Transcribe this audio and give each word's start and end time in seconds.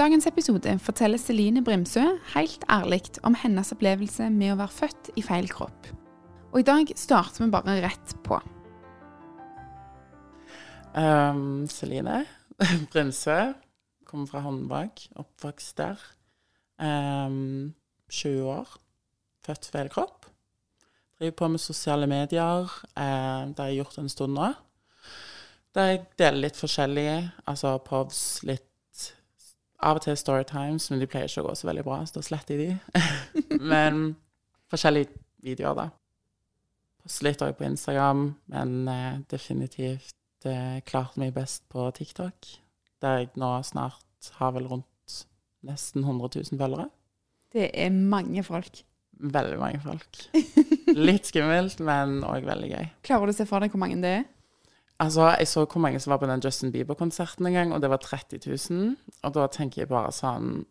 Dagens 0.00 0.24
episode 0.24 0.72
forteller 0.80 1.20
Celine 1.20 1.60
Brimsø 1.64 2.00
helt 2.32 2.62
ærlig 2.72 3.02
om 3.26 3.34
hennes 3.36 3.72
opplevelse 3.74 4.30
med 4.32 4.54
å 4.54 4.60
være 4.62 4.72
født 4.72 5.10
i 5.20 5.24
feil 5.24 5.48
kropp. 5.52 5.90
Og 6.54 6.62
i 6.62 6.64
dag 6.64 6.92
starter 6.96 7.44
vi 7.44 7.50
bare 7.52 7.74
rett 7.84 8.14
på. 8.24 8.38
Um, 10.96 11.66
Celine 11.68 12.22
Brimsø. 12.92 13.52
Kommer 14.08 14.30
fra 14.30 14.40
Håndbak. 14.46 15.04
Oppvokst 15.20 15.76
der. 15.82 16.00
Um, 16.80 17.74
20 18.08 18.48
år. 18.56 18.72
Født 19.44 19.68
feil 19.74 19.92
kropp. 19.92 20.30
Driver 21.20 21.36
på 21.42 21.52
med 21.52 21.60
sosiale 21.60 22.08
medier. 22.10 22.72
Uh, 22.96 23.52
det 23.52 23.60
har 23.60 23.68
jeg 23.68 23.82
gjort 23.82 24.00
en 24.00 24.10
stund 24.16 24.38
nå. 24.38 24.48
Der 25.76 25.92
jeg 25.92 26.02
deler 26.18 26.46
litt 26.48 26.58
forskjellig. 26.58 27.06
Altså 27.44 27.76
povs, 27.84 28.40
litt 28.48 28.69
Av 29.80 29.96
og 29.96 30.04
til 30.04 30.16
Storytimes, 30.18 30.90
men 30.92 31.00
de 31.00 31.08
pleier 31.08 31.30
ikke 31.30 31.44
å 31.44 31.48
gå 31.48 31.54
så 31.56 31.70
veldig 31.70 31.84
bra, 31.86 32.02
så 32.04 32.18
da 32.18 32.24
sletter 32.26 32.58
jeg 32.58 32.66
de. 32.68 33.00
men 33.72 34.10
forskjellige 34.72 35.14
videoer, 35.44 35.78
da. 35.78 35.86
Poster 37.00 37.30
litt 37.30 37.44
òg 37.44 37.54
på 37.56 37.64
Instagram, 37.64 38.26
men 38.52 38.74
eh, 38.92 39.22
definitivt 39.32 40.48
eh, 40.48 40.82
klart 40.84 41.16
meg 41.20 41.32
best 41.36 41.64
på 41.72 41.86
TikTok. 41.96 42.50
Der 43.00 43.22
jeg 43.22 43.30
nå 43.40 43.54
snart 43.64 44.32
har 44.36 44.52
vel 44.52 44.68
rundt 44.68 44.86
nesten 45.64 46.04
100 46.04 46.28
000 46.52 46.60
følgere. 46.60 46.90
Det 47.50 47.70
er 47.72 47.90
mange 47.90 48.44
folk. 48.44 48.82
Veldig 49.20 49.56
mange 49.60 49.80
folk. 49.84 50.20
Litt 50.96 51.28
skummelt, 51.28 51.80
men 51.84 52.20
òg 52.24 52.44
veldig 52.48 52.70
gøy. 52.70 52.92
Klarer 53.04 53.28
du 53.28 53.34
å 53.34 53.36
se 53.36 53.48
for 53.48 53.64
deg 53.64 53.72
hvor 53.72 53.82
mange 53.82 53.98
det 54.00 54.12
er? 54.20 54.28
Altså, 55.00 55.30
Jeg 55.38 55.48
så 55.48 55.64
hvor 55.64 55.80
mange 55.80 56.00
som 56.00 56.12
var 56.12 56.20
på 56.20 56.28
den 56.28 56.42
Justin 56.44 56.72
Bieber-konserten 56.72 57.46
en 57.48 57.56
gang, 57.56 57.72
og 57.72 57.80
det 57.80 57.90
var 57.90 58.02
30 58.04 58.40
000. 58.70 58.96
Og 59.22 59.34
da 59.34 59.46
tenker 59.48 59.82
jeg 59.82 59.88
bare 59.88 60.12
sånn 60.12 60.66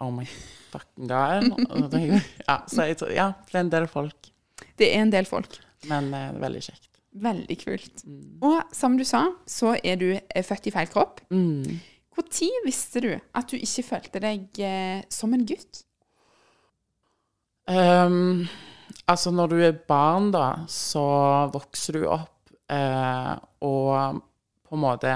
Oh 0.00 0.12
my 0.14 0.24
fucking 0.70 1.08
god. 1.10 1.48
Jeg, 1.92 2.20
ja, 2.46 2.60
så 2.70 2.86
jeg 2.86 3.00
tror, 3.00 3.10
ja, 3.10 3.32
det 3.50 3.56
er 3.58 3.64
en 3.64 3.72
del 3.72 3.88
folk. 3.90 4.30
Det 4.78 4.92
er 4.94 5.02
en 5.02 5.10
del 5.12 5.26
folk. 5.26 5.58
Men 5.90 6.12
eh, 6.14 6.30
veldig 6.38 6.62
kjekt. 6.62 6.88
Veldig 7.18 7.56
kult. 7.58 8.04
Og 8.46 8.74
som 8.74 8.94
du 8.98 9.02
sa, 9.06 9.24
så 9.48 9.74
er 9.82 9.98
du 9.98 10.08
eh, 10.14 10.44
født 10.46 10.70
i 10.70 10.74
feil 10.74 10.90
kropp. 10.92 11.24
Mm. 11.34 11.80
Når 12.18 12.64
visste 12.64 13.02
du 13.02 13.12
at 13.14 13.50
du 13.50 13.56
ikke 13.58 13.84
følte 13.86 14.22
deg 14.22 14.62
eh, 14.62 15.02
som 15.10 15.34
en 15.34 15.44
gutt? 15.46 15.84
Um, 17.68 18.48
altså, 19.06 19.30
når 19.30 19.52
du 19.52 19.58
er 19.62 19.76
barn, 19.88 20.30
da, 20.34 20.64
så 20.72 21.04
vokser 21.54 21.98
du 21.98 22.06
opp, 22.08 22.37
og 22.68 24.22
på 24.68 24.76
en 24.76 24.82
måte 24.82 25.12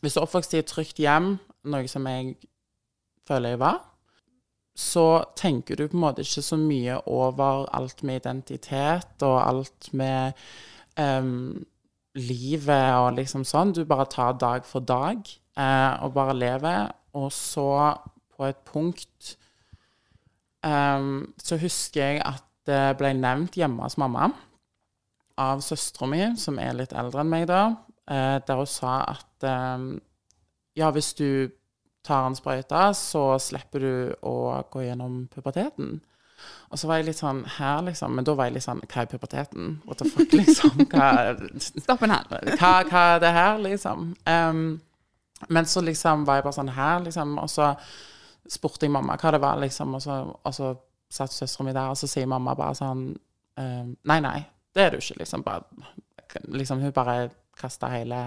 Hvis 0.00 0.14
du 0.14 0.20
er 0.20 0.54
i 0.54 0.58
et 0.60 0.68
trygt 0.70 1.00
hjem, 1.02 1.38
noe 1.64 1.88
som 1.90 2.06
jeg 2.06 2.36
føler 3.26 3.56
jeg 3.56 3.58
var, 3.58 3.80
så 4.78 5.24
tenker 5.34 5.74
du 5.74 5.88
på 5.88 5.96
en 5.96 6.04
måte 6.04 6.22
ikke 6.22 6.44
så 6.46 6.56
mye 6.56 7.00
over 7.10 7.66
alt 7.74 8.04
med 8.06 8.20
identitet 8.20 9.24
og 9.26 9.40
alt 9.42 9.88
med 9.92 10.38
ehm, 10.94 11.64
livet 12.14 12.94
og 12.94 13.18
liksom 13.18 13.42
sånn. 13.42 13.74
Du 13.74 13.82
bare 13.90 14.06
tar 14.06 14.38
dag 14.38 14.62
for 14.64 14.86
dag 14.86 15.18
eh, 15.58 16.04
og 16.06 16.14
bare 16.14 16.38
lever. 16.38 16.94
Og 17.18 17.32
så, 17.34 17.66
på 18.36 18.46
et 18.46 18.62
punkt 18.70 19.34
Ehm, 20.66 21.34
så 21.38 21.56
husker 21.56 22.02
jeg 22.02 22.22
at 22.26 22.44
det 22.66 22.98
ble 22.98 23.12
nevnt 23.16 23.56
hjemme 23.58 23.84
hos 23.86 23.98
mamma 24.00 24.32
av 25.38 25.62
søstera 25.64 26.08
mi, 26.10 26.24
som 26.40 26.58
er 26.62 26.76
litt 26.76 26.94
eldre 26.96 27.22
enn 27.22 27.30
meg 27.32 27.46
da, 27.50 27.62
eh, 28.10 28.36
der 28.44 28.60
hun 28.60 28.68
sa 28.68 28.98
at 29.14 29.46
ehm, 29.46 29.90
ja, 30.78 30.90
hvis 30.94 31.12
du 31.18 31.50
tar 32.06 32.26
en 32.26 32.36
sprøyte, 32.38 32.82
så 32.96 33.22
slipper 33.42 33.82
du 33.82 33.94
å 34.26 34.36
gå 34.72 34.86
gjennom 34.86 35.26
puberteten. 35.32 35.98
Og 36.70 36.78
så 36.78 36.88
var 36.88 37.00
jeg 37.00 37.08
litt 37.08 37.18
sånn 37.18 37.40
her, 37.56 37.80
liksom. 37.88 38.12
Men 38.14 38.26
da 38.26 38.34
var 38.38 38.46
jeg 38.46 38.58
litt 38.58 38.66
sånn 38.66 38.82
Hva 38.84 39.02
er 39.02 39.08
puberteten? 39.10 39.72
What 39.88 39.98
the 39.98 40.10
fuck, 40.10 40.34
liksom? 40.38 40.84
Hva, 40.92 41.32
Stopp 41.58 42.04
en 42.06 42.14
her. 42.14 42.28
hva, 42.60 42.74
hva 42.86 43.02
er 43.14 43.24
det 43.24 43.32
her, 43.34 43.58
liksom? 43.64 44.12
Um, 44.28 44.68
men 45.48 45.66
så 45.70 45.82
liksom 45.82 46.22
var 46.26 46.38
jeg 46.38 46.46
bare 46.46 46.58
sånn 46.60 46.76
her, 46.76 47.00
liksom. 47.06 47.34
Og 47.42 47.50
så 47.50 47.72
spurte 48.48 48.86
jeg 48.86 48.94
mamma 48.94 49.18
hva 49.18 49.34
det 49.34 49.42
var, 49.42 49.58
liksom. 49.64 49.96
Og 49.98 50.04
så, 50.04 50.20
og 50.30 50.54
så 50.54 50.76
satt 51.10 51.34
søstera 51.34 51.66
mi 51.66 51.74
der, 51.74 51.90
og 51.90 51.98
så 51.98 52.08
sier 52.10 52.28
mamma 52.30 52.54
bare 52.58 52.76
sånn 52.78 53.02
um, 53.16 53.92
Nei, 54.06 54.20
nei, 54.22 54.38
det 54.78 54.86
er 54.86 54.94
du 54.94 55.02
ikke, 55.02 55.18
liksom. 55.22 55.44
Bare, 55.46 55.66
liksom 56.54 56.84
hun 56.84 56.94
bare 56.94 57.18
kasta 57.58 57.90
hele 57.92 58.22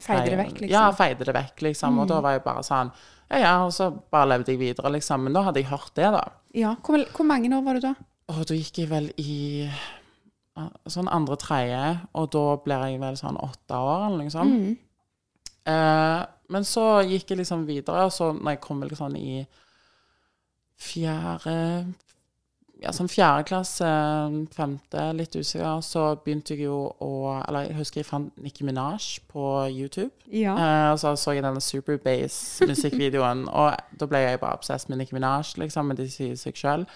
Feide 0.00 0.30
det 0.32 0.36
vekk, 0.38 0.60
liksom. 0.62 0.72
Ja, 0.72 0.84
feide 0.96 1.26
det 1.28 1.34
vekk, 1.36 1.64
liksom. 1.66 1.98
Og 2.00 2.06
da 2.08 2.20
var 2.24 2.36
jeg 2.36 2.44
bare 2.46 2.64
sånn 2.64 2.92
Ja, 3.30 3.38
ja, 3.38 3.54
og 3.66 3.72
så 3.76 3.90
bare 3.92 4.30
levde 4.32 4.54
jeg 4.54 4.60
videre, 4.62 4.92
liksom. 4.96 5.26
Men 5.26 5.36
da 5.36 5.44
hadde 5.48 5.60
jeg 5.60 5.70
hørt 5.70 5.92
det, 5.98 6.08
da. 6.16 6.22
Ja, 6.56 6.74
hvor, 6.86 7.04
hvor 7.14 7.28
mange 7.28 7.52
år 7.52 7.64
var 7.66 7.76
du 7.76 7.84
da? 7.84 7.94
Og 8.32 8.44
da 8.48 8.56
gikk 8.56 8.80
jeg 8.80 8.90
vel 8.90 9.10
i 9.20 9.68
sånn 10.90 11.08
andre-tredje, 11.10 11.82
og 12.18 12.30
da 12.34 12.44
blir 12.64 12.86
jeg 12.90 13.00
vel 13.02 13.16
sånn 13.18 13.38
åtte 13.40 13.76
år, 13.76 14.06
eller 14.08 14.24
noe 14.24 14.34
sånt. 14.34 14.56
Mm. 14.56 14.74
Eh, 15.70 16.20
men 16.50 16.66
så 16.66 16.86
gikk 17.06 17.32
jeg 17.32 17.42
liksom 17.42 17.64
videre, 17.68 18.06
og 18.08 18.14
så 18.14 18.32
når 18.34 18.56
jeg 18.56 18.62
kom 18.64 18.82
vel 18.82 18.94
sånn 18.98 19.16
i 19.20 19.44
fjerde 20.80 21.56
Ja, 22.80 22.92
fjerde 22.92 23.44
klasse, 23.44 23.88
femte, 24.56 25.02
litt 25.12 25.34
usikker, 25.36 25.82
så 25.84 26.14
begynte 26.24 26.54
jeg 26.56 26.64
jo 26.64 26.78
å 27.04 27.10
Eller 27.42 27.68
jeg 27.68 27.76
husker 27.76 28.00
jeg 28.00 28.08
fant 28.08 28.36
Nicki 28.40 28.64
Minaj 28.64 29.20
på 29.28 29.44
YouTube. 29.68 30.10
Ja. 30.32 30.54
Eh, 30.56 30.88
og 30.94 31.00
så 31.02 31.12
så 31.20 31.34
jeg 31.36 31.44
denne 31.44 31.60
Superbase-musikkvideoen, 31.60 33.46
og 33.60 33.76
da 34.00 34.08
ble 34.08 34.22
jeg 34.24 34.40
bare 34.40 34.56
obsess 34.56 34.88
med 34.88 35.00
Nicki 35.00 35.16
Minaj, 35.16 35.58
liksom, 35.60 35.90
men 35.90 35.98
det 35.98 36.08
sier 36.12 36.38
seg 36.40 36.56
sjøl. 36.56 36.86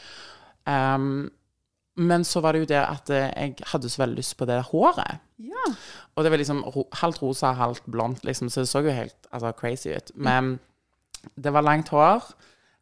men 1.94 2.24
så 2.24 2.40
var 2.40 2.52
det 2.52 2.64
jo 2.64 2.70
det 2.72 2.80
at 2.80 3.10
jeg 3.10 3.54
hadde 3.70 3.90
så 3.90 4.02
veldig 4.02 4.16
lyst 4.16 4.36
på 4.38 4.48
det 4.48 4.62
håret. 4.70 5.20
ja. 5.38 5.66
Og 6.16 6.24
det 6.24 6.30
var 6.30 6.38
liksom 6.38 6.62
ro 6.62 6.86
halvt 6.94 7.22
rosa, 7.22 7.52
halvt 7.52 7.90
blondt, 7.90 8.24
liksom, 8.24 8.48
så 8.48 8.60
det 8.60 8.68
så 8.68 8.80
jo 8.80 8.90
helt 8.94 9.28
altså, 9.32 9.52
crazy 9.52 9.90
ut. 9.90 10.12
Men 10.14 10.60
det 11.36 11.52
var 11.52 11.66
langt 11.66 11.88
hår, 11.88 12.24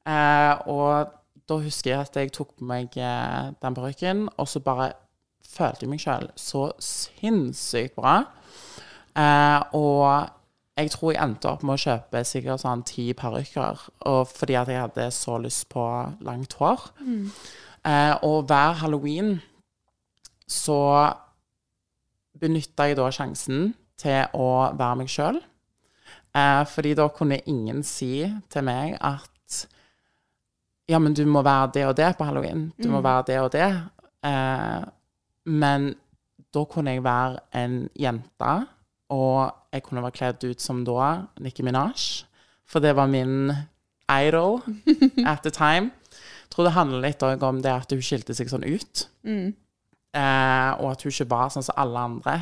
eh, 0.06 0.68
og 0.68 1.12
da 1.48 1.58
husker 1.62 1.92
jeg 1.92 2.00
at 2.04 2.18
jeg 2.18 2.32
tok 2.34 2.54
på 2.58 2.66
meg 2.68 2.94
eh, 2.98 3.50
den 3.62 3.78
parykken, 3.78 4.28
og 4.36 4.48
så 4.48 4.62
bare 4.64 4.92
følte 5.52 5.84
jeg 5.84 5.92
meg 5.92 6.02
sjøl 6.02 6.28
så 6.38 6.68
sinnssykt 6.82 7.96
bra. 7.98 8.20
Eh, 9.18 9.58
og 9.76 10.06
jeg 10.78 10.92
tror 10.94 11.12
jeg 11.12 11.20
endte 11.20 11.50
opp 11.50 11.64
med 11.66 11.76
å 11.76 11.82
kjøpe 11.82 12.22
sikkert 12.24 12.62
sånn 12.62 12.84
ti 12.88 13.10
parykker, 13.16 13.82
fordi 14.32 14.56
at 14.56 14.70
jeg 14.72 14.80
hadde 14.80 15.10
så 15.12 15.36
lyst 15.42 15.68
på 15.72 15.84
langt 16.24 16.56
hår. 16.60 16.86
Eh, 17.84 18.14
og 18.24 18.46
hver 18.48 18.78
halloween 18.80 19.34
så 20.48 20.80
benytta 22.42 22.88
jeg 22.88 22.98
da 22.98 23.10
sjansen 23.14 23.72
til 24.00 24.24
å 24.34 24.72
være 24.78 24.98
meg 25.02 25.10
sjøl. 25.12 25.40
Eh, 26.32 26.62
fordi 26.72 26.94
da 26.96 27.08
kunne 27.12 27.42
ingen 27.50 27.82
si 27.84 28.24
til 28.50 28.64
meg 28.64 28.96
at 29.04 29.31
ja, 30.92 31.00
men 31.00 31.14
du 31.16 31.24
må 31.28 31.42
være 31.44 31.70
det 31.78 31.86
og 31.88 31.96
det 31.96 32.12
på 32.18 32.26
halloween. 32.28 32.66
Du 32.76 32.90
må 32.92 33.00
være 33.04 33.24
det 33.30 33.38
og 33.40 33.52
det. 33.54 33.68
Eh, 34.28 34.82
men 35.48 35.88
da 36.52 36.64
kunne 36.68 36.92
jeg 36.92 37.04
være 37.04 37.40
en 37.56 37.78
jente, 37.98 38.52
og 39.12 39.54
jeg 39.72 39.84
kunne 39.86 40.04
være 40.04 40.18
kledd 40.18 40.44
ut 40.44 40.62
som 40.62 40.82
da 40.84 41.14
Nicki 41.40 41.64
Minaj. 41.64 42.26
For 42.68 42.84
det 42.84 42.94
var 42.96 43.10
min 43.10 43.52
idol 44.12 44.60
at 45.32 45.42
the 45.44 45.50
time. 45.50 45.92
Jeg 46.12 46.54
tror 46.54 46.68
det 46.68 46.76
handler 46.76 47.06
litt 47.06 47.22
om 47.24 47.62
det 47.64 47.72
at 47.72 47.92
hun 47.92 48.04
skilte 48.04 48.36
seg 48.36 48.50
sånn 48.52 48.66
ut. 48.68 49.06
Mm. 49.24 49.54
Eh, 50.12 50.70
og 50.82 50.90
at 50.92 51.04
hun 51.04 51.12
ikke 51.12 51.30
var 51.30 51.52
sånn 51.52 51.64
som 51.64 51.78
alle 51.80 52.04
andre. 52.10 52.36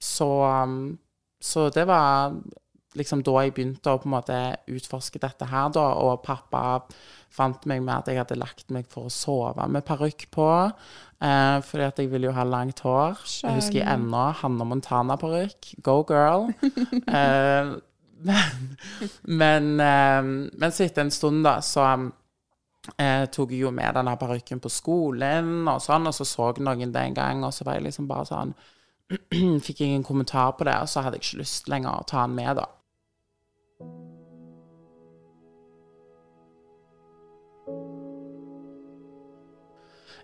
Så, 0.00 0.28
um, 0.48 0.94
så 1.36 1.68
det 1.74 1.84
var 1.88 2.32
liksom 2.98 3.22
da 3.26 3.36
jeg 3.44 3.54
begynte 3.54 3.92
å 3.92 4.00
på 4.00 4.08
en 4.08 4.14
måte 4.16 4.38
utforske 4.70 5.20
dette 5.22 5.48
her, 5.50 5.68
da. 5.74 5.86
Og 6.02 6.22
pappa 6.24 6.82
fant 7.30 7.66
meg 7.70 7.84
med 7.86 7.94
at 7.94 8.10
jeg 8.10 8.18
hadde 8.18 8.38
lagt 8.40 8.72
meg 8.74 8.88
for 8.90 9.06
å 9.06 9.14
sove 9.14 9.66
med 9.70 9.86
parykk 9.86 10.26
på. 10.34 10.48
Eh, 11.20 11.58
fordi 11.66 11.86
at 11.86 12.00
jeg 12.00 12.10
ville 12.10 12.30
jo 12.30 12.36
ha 12.36 12.46
langt 12.48 12.82
hår. 12.86 13.20
Jeg 13.44 13.58
husker 13.60 13.86
ennå 13.86 14.30
Hanna 14.40 14.66
Montana-parykk. 14.66 15.74
Go 15.86 16.00
girl. 16.08 16.48
eh, 17.18 17.76
men 18.20 18.66
men, 19.22 19.68
eh, 19.80 20.22
men 20.52 20.72
så 20.72 20.84
etter 20.84 21.06
en 21.06 21.14
stund, 21.14 21.44
da, 21.46 21.60
så 21.64 21.86
eh, 22.96 23.24
tok 23.32 23.54
jeg 23.54 23.64
jo 23.64 23.72
med 23.74 23.94
denne 23.96 24.16
parykken 24.20 24.60
på 24.60 24.72
skolen, 24.72 25.62
og 25.68 25.80
sånn, 25.84 26.08
og 26.10 26.16
så 26.16 26.26
så 26.28 26.50
noen 26.60 26.92
det 26.92 27.06
en 27.06 27.16
gang, 27.16 27.44
og 27.46 27.54
så 27.54 27.66
var 27.68 27.78
jeg 27.78 27.88
liksom 27.90 28.10
bare 28.10 28.28
sånn 28.28 28.54
Fikk 29.66 29.80
jeg 29.82 29.96
en 29.96 30.06
kommentar 30.06 30.52
på 30.58 30.68
det, 30.68 30.76
og 30.78 30.90
så 30.90 31.02
hadde 31.02 31.18
jeg 31.18 31.26
ikke 31.26 31.40
lyst 31.42 31.70
lenger 31.72 31.96
å 31.96 32.06
ta 32.06 32.26
den 32.26 32.36
med, 32.36 32.60
da. 32.60 32.68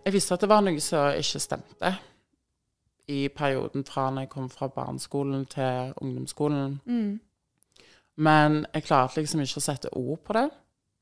Jeg 0.06 0.14
visste 0.14 0.37
at 0.37 0.44
det 0.44 0.49
var 0.53 0.62
noe 0.62 0.82
som 0.82 1.17
ikke 1.19 1.41
stemte 1.43 1.91
i 3.11 3.25
perioden 3.35 3.82
fra 3.87 4.05
når 4.11 4.26
jeg 4.26 4.31
kom 4.31 4.47
fra 4.50 4.69
barneskolen 4.70 5.43
til 5.50 5.93
ungdomsskolen. 5.99 6.76
Men 8.17 8.61
jeg 8.73 8.87
klarte 8.87 9.20
liksom 9.20 9.43
ikke 9.43 9.61
å 9.61 9.67
sette 9.67 9.91
ord 9.99 10.23
på 10.25 10.37
det, 10.38 10.47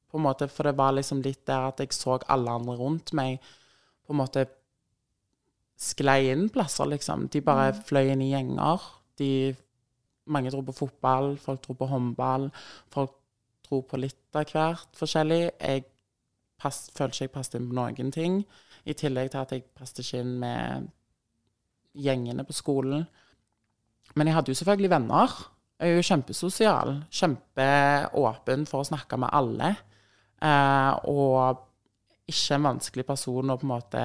på 0.08 0.18
en 0.18 0.24
måte, 0.24 0.48
for 0.48 0.66
det 0.66 0.76
var 0.78 0.96
liksom 0.96 1.20
litt 1.22 1.44
der 1.46 1.68
at 1.68 1.80
jeg 1.80 1.92
så 1.92 2.18
alle 2.32 2.56
andre 2.56 2.76
rundt 2.80 3.12
meg 3.12 3.44
på 4.04 4.14
en 4.14 4.20
måte 4.22 4.46
sklei 5.76 6.30
inn 6.32 6.48
plasser, 6.54 6.88
liksom. 6.88 7.28
De 7.28 7.42
bare 7.44 7.74
fløy 7.74 8.12
inn 8.12 8.22
i 8.24 8.30
gjenger. 8.32 8.88
De, 9.20 9.30
mange 10.26 10.52
dro 10.52 10.62
på 10.64 10.76
fotball, 10.80 11.34
folk 11.38 11.62
dro 11.64 11.76
på 11.76 11.88
håndball, 11.90 12.48
folk 12.94 13.16
dro 13.68 13.82
på 13.84 14.00
litt 14.00 14.38
av 14.38 14.48
hvert 14.48 14.96
forskjellig. 14.96 15.42
Jeg 15.60 15.84
pass, 16.64 16.87
følte 16.96 17.19
ikke 17.19 17.28
jeg 17.28 17.34
passet 17.34 17.58
inn 17.61 17.69
på 17.70 17.78
noen 17.78 18.12
ting, 18.14 18.40
i 18.84 18.96
tillegg 18.96 19.31
til 19.32 19.43
at 19.43 19.52
jeg 19.55 19.66
passet 19.76 20.02
ikke 20.02 20.22
inn 20.25 20.32
med 20.43 20.88
gjengene 21.94 22.44
på 22.49 22.56
skolen. 22.56 23.05
Men 24.14 24.28
jeg 24.28 24.37
hadde 24.37 24.52
jo 24.52 24.58
selvfølgelig 24.61 24.93
venner. 24.93 25.37
Jeg 25.81 25.90
er 25.90 25.99
jo 25.99 26.06
kjempesosial. 26.08 26.94
Kjempeåpen 27.12 28.66
for 28.70 28.82
å 28.82 28.88
snakke 28.88 29.19
med 29.20 29.32
alle. 29.34 29.75
Eh, 30.44 30.93
og 31.11 31.62
ikke 32.31 32.58
en 32.58 32.69
vanskelig 32.70 33.06
person 33.06 33.52
å 33.52 33.58
på 33.60 33.67
en 33.67 33.72
måte 33.75 34.05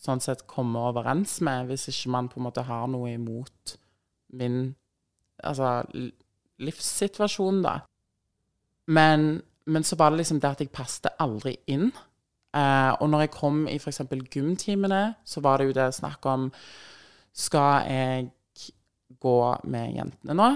sånn 0.00 0.22
sett 0.24 0.46
komme 0.48 0.80
overens 0.88 1.38
med, 1.44 1.68
hvis 1.68 1.90
ikke 1.92 2.12
man 2.14 2.30
på 2.32 2.40
en 2.40 2.46
måte 2.48 2.64
har 2.64 2.86
noe 2.88 3.12
imot 3.12 3.74
min 4.40 4.72
altså, 5.44 5.82
livssituasjon, 6.62 7.60
da. 7.64 7.74
Men, 8.90 9.42
men 9.70 9.86
så 9.86 9.96
var 9.98 10.10
det 10.10 10.22
liksom 10.22 10.40
det 10.42 10.50
at 10.50 10.62
jeg 10.64 10.72
passte 10.74 11.12
aldri 11.22 11.54
inn. 11.70 11.90
Eh, 12.56 12.92
og 12.98 13.06
når 13.12 13.26
jeg 13.26 13.34
kom 13.36 13.62
i 13.70 13.78
f.eks. 13.78 14.02
gymtimene, 14.32 15.02
så 15.24 15.42
var 15.44 15.60
det 15.60 15.70
jo 15.70 15.76
det 15.76 15.92
snakk 15.94 16.26
om 16.26 16.48
Skal 17.30 17.86
jeg 17.86 18.30
gå 19.22 19.36
med 19.70 19.94
jentene 19.94 20.34
nå, 20.34 20.48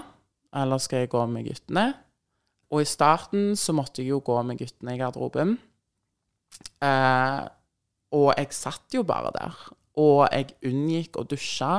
eller 0.58 0.82
skal 0.82 1.04
jeg 1.04 1.12
gå 1.12 1.20
med 1.30 1.46
guttene? 1.46 1.84
Og 2.74 2.82
i 2.82 2.88
starten 2.88 3.54
så 3.58 3.74
måtte 3.76 4.02
jeg 4.02 4.10
jo 4.10 4.22
gå 4.24 4.40
med 4.42 4.58
guttene 4.58 4.96
i 4.96 4.98
garderoben. 4.98 5.54
Eh, 6.82 7.42
og 8.14 8.32
jeg 8.34 8.56
satt 8.56 8.96
jo 8.96 9.04
bare 9.06 9.30
der. 9.36 9.60
Og 10.02 10.26
jeg 10.32 10.56
unngikk 10.66 11.20
å 11.20 11.26
dusje. 11.30 11.70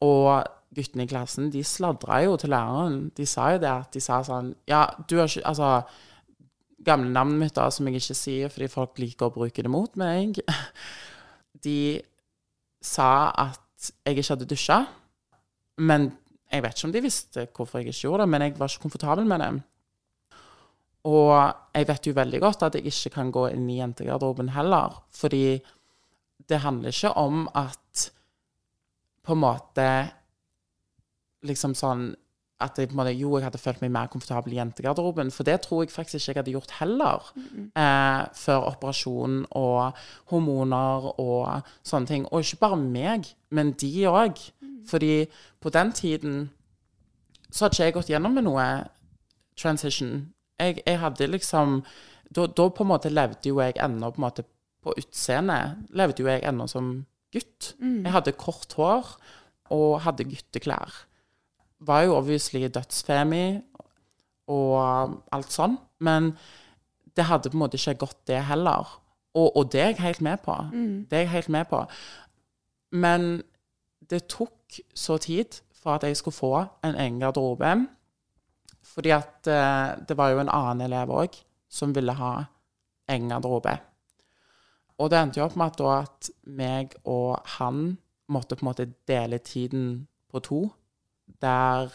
Og 0.00 0.46
guttene 0.72 1.04
i 1.04 1.10
klassen 1.10 1.50
de 1.52 1.64
sladra 1.66 2.22
jo 2.24 2.38
til 2.40 2.54
læreren. 2.54 3.10
De 3.16 3.26
sa 3.28 3.50
jo 3.54 3.60
det 3.60 3.72
at 3.72 3.92
de 3.92 4.00
sa 4.00 4.22
sånn 4.24 4.54
Ja, 4.70 4.86
du 5.08 5.18
har 5.18 5.28
ikke 5.28 5.44
Altså, 5.50 5.82
gamle 6.84 7.10
navnet 7.12 7.40
mitt, 7.40 7.56
da, 7.56 7.68
som 7.72 7.88
jeg 7.88 8.00
ikke 8.00 8.16
sier 8.16 8.52
fordi 8.52 8.70
folk 8.72 9.00
liker 9.00 9.28
å 9.28 9.34
bruke 9.34 9.64
det 9.64 9.72
mot 9.72 9.98
meg, 10.00 10.40
de 11.66 12.00
sa 12.80 13.30
at 13.36 13.90
jeg 14.04 14.20
ikke 14.20 14.34
hadde 14.34 14.48
dusja. 14.48 14.78
Men 15.80 16.10
jeg 16.50 16.64
vet 16.64 16.76
ikke 16.76 16.88
om 16.88 16.94
de 16.94 17.04
visste 17.04 17.46
hvorfor 17.56 17.80
jeg 17.80 17.92
ikke 17.92 18.06
gjorde 18.08 18.24
det, 18.24 18.32
men 18.32 18.44
jeg 18.44 18.56
var 18.58 18.72
ikke 18.72 18.84
komfortabel 18.86 19.28
med 19.28 19.44
det. 19.44 19.50
Og 21.08 21.32
jeg 21.72 21.88
vet 21.88 22.08
jo 22.10 22.16
veldig 22.16 22.40
godt 22.42 22.64
at 22.66 22.76
jeg 22.76 22.90
ikke 22.90 23.14
kan 23.14 23.30
gå 23.32 23.46
inn 23.54 23.68
i 23.72 23.78
jentegarderoben 23.78 24.52
heller, 24.52 24.98
fordi 25.16 25.60
det 26.50 26.64
handler 26.64 26.92
ikke 26.92 27.12
om 27.16 27.46
at 27.56 28.10
på 29.24 29.36
en 29.36 29.40
måte 29.40 29.86
liksom 31.46 31.76
sånn 31.78 32.10
at 32.60 32.78
jeg 32.78 32.90
måte, 32.96 33.12
jo, 33.16 33.32
jeg 33.36 33.46
hadde 33.46 33.58
følt 33.58 33.80
meg 33.82 33.92
mer 33.94 34.10
komfortabel 34.12 34.52
i 34.54 34.58
jentegarderoben. 34.58 35.30
For 35.32 35.46
det 35.48 35.60
tror 35.64 35.82
jeg 35.84 35.92
faktisk 35.94 36.20
ikke 36.20 36.30
jeg 36.30 36.40
hadde 36.40 36.54
gjort 36.54 36.76
heller. 36.80 37.32
Eh, 37.78 38.22
før 38.36 38.68
operasjon 38.74 39.42
og 39.56 39.98
hormoner 40.32 41.10
og 41.20 41.70
sånne 41.86 42.10
ting. 42.10 42.26
Og 42.30 42.44
ikke 42.44 42.62
bare 42.66 42.80
meg, 42.80 43.32
men 43.50 43.72
de 43.80 43.92
òg. 44.10 44.44
Fordi 44.90 45.26
på 45.60 45.72
den 45.72 45.92
tiden 45.92 46.38
så 47.50 47.64
hadde 47.64 47.74
ikke 47.74 47.84
jeg 47.84 47.98
gått 47.98 48.12
gjennom 48.12 48.36
med 48.36 48.46
noe 48.46 48.68
transition. 49.58 50.30
Jeg, 50.60 50.82
jeg 50.86 51.00
hadde 51.00 51.30
liksom 51.30 51.80
da, 52.30 52.46
da 52.46 52.68
på 52.68 52.84
en 52.84 52.92
måte 52.92 53.10
levde 53.10 53.50
jo 53.50 53.60
jeg 53.60 53.78
ennå 53.82 54.12
på 54.12 54.20
en 54.20 54.26
måte 54.28 54.44
på 54.84 54.94
utseendet. 54.96 55.86
Levde 55.96 56.22
jo 56.22 56.30
jeg 56.30 56.44
ennå 56.46 56.68
som 56.70 56.92
gutt. 57.34 57.74
Jeg 58.04 58.12
hadde 58.12 58.36
kort 58.38 58.74
hår 58.78 59.14
og 59.70 60.00
hadde 60.04 60.26
gutteklær 60.26 61.06
var 61.80 62.04
jo 62.04 62.16
obviously 62.18 62.66
dødsfemi 62.68 63.60
og 64.50 65.20
alt 65.32 65.54
sånn, 65.54 65.76
men 66.04 66.32
det 67.16 67.26
hadde 67.28 67.50
på 67.50 67.58
en 67.58 67.64
måte 67.64 67.78
ikke 67.80 68.00
gått 68.06 68.20
det 68.30 68.42
heller. 68.48 68.88
Og, 69.34 69.56
og 69.56 69.70
det 69.72 69.80
er 69.80 69.92
jeg 69.92 70.02
helt 70.02 70.24
med 70.26 70.42
på. 70.44 70.56
Det 71.10 71.16
er 71.16 71.24
jeg 71.26 71.34
helt 71.36 71.52
med 71.54 71.68
på. 71.70 71.84
Men 72.90 73.42
det 74.10 74.26
tok 74.30 74.80
så 74.94 75.18
tid 75.22 75.60
for 75.80 75.96
at 75.96 76.06
jeg 76.06 76.18
skulle 76.18 76.34
få 76.34 76.54
en 76.84 76.96
egen 76.96 77.20
garderobe. 77.22 77.86
Fordi 78.82 79.12
at 79.14 79.46
uh, 79.46 79.94
det 80.08 80.16
var 80.18 80.32
jo 80.32 80.42
en 80.42 80.50
annen 80.50 80.86
elev 80.88 81.12
òg 81.14 81.38
som 81.70 81.94
ville 81.94 82.12
ha 82.18 82.32
egen 83.10 83.30
garderobe. 83.30 83.76
Og 84.98 85.10
det 85.10 85.18
endte 85.18 85.40
jo 85.40 85.46
opp 85.46 85.56
med 85.56 85.70
at, 85.70 85.78
da 85.78 85.92
at 86.02 86.30
meg 86.58 86.96
og 87.08 87.38
han 87.56 87.96
måtte 88.30 88.58
på 88.58 88.64
en 88.64 88.70
måte 88.70 88.90
dele 89.08 89.38
tiden 89.38 90.08
på 90.30 90.42
to 90.44 90.60
der 91.42 91.92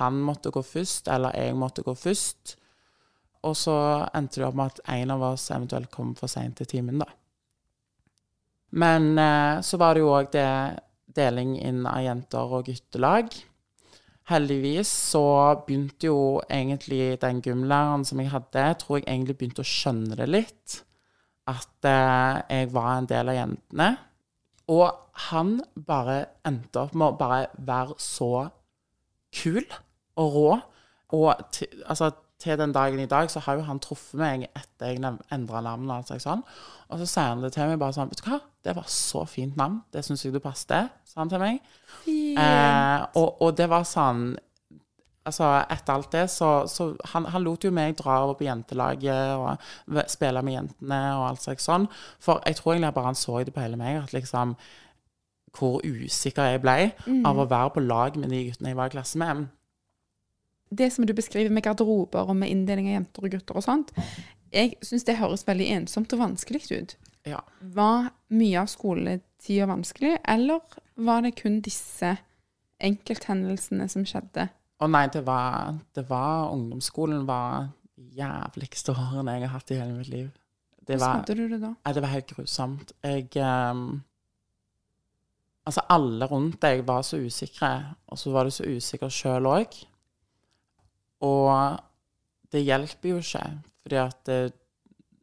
han 0.00 0.20
måtte 0.24 0.52
gå 0.52 0.62
først, 0.64 1.08
eller 1.12 1.36
jeg 1.36 1.56
måtte 1.58 1.84
gå 1.84 1.94
først. 1.94 2.56
Og 3.42 3.56
så 3.58 3.74
endte 4.14 4.40
det 4.40 4.46
opp 4.46 4.56
med 4.58 4.72
at 4.72 4.84
en 4.94 5.12
av 5.16 5.24
oss 5.32 5.50
eventuelt 5.50 5.90
kom 5.92 6.14
for 6.18 6.30
seint 6.30 6.56
til 6.60 6.70
timen, 6.70 7.02
da. 7.02 7.08
Men 8.72 9.18
eh, 9.20 9.60
så 9.60 9.76
var 9.76 9.94
det 9.94 10.04
jo 10.04 10.12
òg 10.14 10.30
det 10.32 10.48
deling 11.12 11.58
inn 11.60 11.82
av 11.84 12.00
jenter 12.06 12.54
og 12.56 12.70
guttelag. 12.70 13.34
Heldigvis 14.30 14.88
så 15.10 15.24
begynte 15.66 16.08
jo 16.08 16.22
egentlig 16.46 17.18
den 17.20 17.42
gymlæreren 17.44 18.06
som 18.08 18.22
jeg 18.22 18.30
hadde, 18.32 18.64
tror 18.80 19.00
jeg 19.00 19.08
egentlig 19.08 19.36
begynte 19.40 19.64
å 19.64 19.68
skjønne 19.68 20.16
det 20.16 20.30
litt. 20.30 20.78
At 21.50 21.88
eh, 21.90 22.40
jeg 22.48 22.72
var 22.72 22.94
en 22.94 23.10
del 23.10 23.32
av 23.34 23.38
jentene. 23.42 23.90
Og 24.72 24.88
han 25.28 25.56
bare 25.74 26.18
endte 26.48 26.86
opp 26.86 26.94
med 26.94 27.10
å 27.10 27.18
bare 27.18 27.46
være 27.58 27.98
så 28.00 28.46
kul 29.34 29.64
og 30.20 30.36
rå. 30.36 30.52
Og 31.18 31.48
til, 31.52 31.68
altså, 31.86 32.10
til 32.42 32.58
den 32.58 32.72
dagen 32.74 33.00
i 33.00 33.06
dag 33.06 33.30
så 33.30 33.42
har 33.44 33.58
jo 33.58 33.66
han 33.66 33.80
truffet 33.82 34.18
meg 34.20 34.46
etter 34.50 34.92
jeg 34.92 35.02
endra 35.32 35.62
navnet. 35.64 36.02
Altså, 36.02 36.18
sånn. 36.22 36.44
Og 36.90 37.02
så 37.02 37.08
sier 37.08 37.32
han 37.32 37.44
det 37.44 37.52
til 37.54 37.70
meg 37.70 37.80
bare 37.80 37.96
sånn 37.96 38.10
Vet 38.12 38.22
du 38.22 38.30
hva, 38.30 38.40
det 38.66 38.76
var 38.76 38.88
så 38.90 39.24
fint 39.28 39.58
navn. 39.58 39.82
Det 39.92 40.04
syns 40.04 40.24
jeg 40.24 40.34
du 40.34 40.40
passet, 40.42 40.92
sa 41.08 41.22
han 41.22 41.32
til 41.32 41.42
meg. 41.42 41.60
Eh, 42.06 43.04
og, 43.18 43.28
og 43.44 43.54
det 43.58 43.68
var 43.72 43.86
sånn 43.88 44.32
Altså, 45.22 45.46
etter 45.70 45.92
alt 45.94 46.08
det, 46.10 46.24
så, 46.32 46.64
så 46.66 46.88
han, 47.12 47.28
han 47.30 47.44
lot 47.44 47.62
jo 47.62 47.70
meg 47.70 47.92
dra 47.94 48.16
over 48.24 48.34
på 48.40 48.42
jentelaget 48.48 49.36
og 49.38 50.00
spille 50.10 50.40
med 50.42 50.56
jentene 50.56 50.98
og 51.14 51.28
alt 51.28 51.44
slags 51.44 51.68
sånn. 51.68 51.84
For 52.18 52.42
jeg 52.42 52.58
tror 52.58 52.72
egentlig 52.72 52.90
bare 52.96 53.12
han 53.12 53.18
så 53.20 53.36
det 53.46 53.54
på 53.54 53.62
hele 53.62 53.78
meg, 53.78 54.00
at 54.00 54.16
liksom 54.16 54.56
Hvor 55.52 55.82
usikker 55.84 56.48
jeg 56.48 56.62
ble 56.64 56.76
av 57.28 57.38
å 57.38 57.48
være 57.48 57.74
på 57.74 57.82
lag 57.84 58.16
med 58.16 58.30
de 58.32 58.44
guttene 58.48 58.72
jeg 58.72 58.78
var 58.78 58.88
i 58.88 58.94
klasse 58.94 59.18
med. 59.20 59.48
det 60.72 60.88
som 60.92 61.04
du 61.04 61.12
beskriver 61.12 61.52
med 61.52 61.62
garderober 61.66 62.30
og 62.30 62.36
med 62.36 62.48
inndeling 62.48 62.86
av 62.88 62.94
jenter 62.94 63.26
og 63.26 63.34
gutter 63.34 63.58
og 63.60 63.64
sånt, 63.66 63.90
jeg 64.52 64.72
syns 64.80 65.04
det 65.04 65.18
høres 65.18 65.44
veldig 65.46 65.66
ensomt 65.74 66.12
og 66.16 66.22
vanskelig 66.22 66.62
ut. 66.72 66.94
Ja. 67.28 67.42
Var 67.60 68.08
mye 68.32 68.62
av 68.62 68.70
skoletida 68.72 69.66
vanskelig, 69.68 70.16
eller 70.24 70.60
var 70.96 71.22
det 71.22 71.34
kun 71.42 71.60
disse 71.64 72.16
enkelthendelsene 72.82 73.88
som 73.92 74.06
skjedde? 74.08 74.48
Å 74.82 74.88
nei, 74.90 75.04
det 75.14 75.22
var, 75.26 75.76
det 75.94 76.06
var 76.08 76.50
Ungdomsskolen 76.54 77.26
var 77.28 77.68
jævligste 78.12 78.96
årene 78.96 79.36
jeg 79.36 79.44
har 79.46 79.52
hatt 79.58 79.70
i 79.70 79.78
hele 79.78 79.98
mitt 80.00 80.08
liv. 80.10 80.30
Det 80.82 80.96
Hvordan 80.96 81.04
var, 81.04 81.20
hadde 81.20 81.36
du 81.38 81.44
det 81.52 81.60
da? 81.62 81.74
nei, 81.76 81.92
det 81.94 82.02
var 82.02 82.10
helt 82.16 82.32
grusomt. 82.32 82.92
Jeg 83.04 83.28
ehm, 83.38 83.84
Altså, 85.62 85.84
alle 85.94 86.26
rundt 86.26 86.58
deg 86.62 86.82
var 86.86 87.04
så 87.06 87.20
usikre, 87.22 87.94
og 88.10 88.18
så 88.18 88.32
var 88.34 88.44
du 88.48 88.54
så 88.54 88.66
usikker 88.66 89.12
sjøl 89.12 89.46
òg. 89.46 89.76
Og 91.22 91.78
det 92.52 92.64
hjelper 92.66 93.12
jo 93.12 93.20
ikke, 93.22 93.44
fordi 93.84 94.00
at 94.02 94.18
det, 94.26 94.40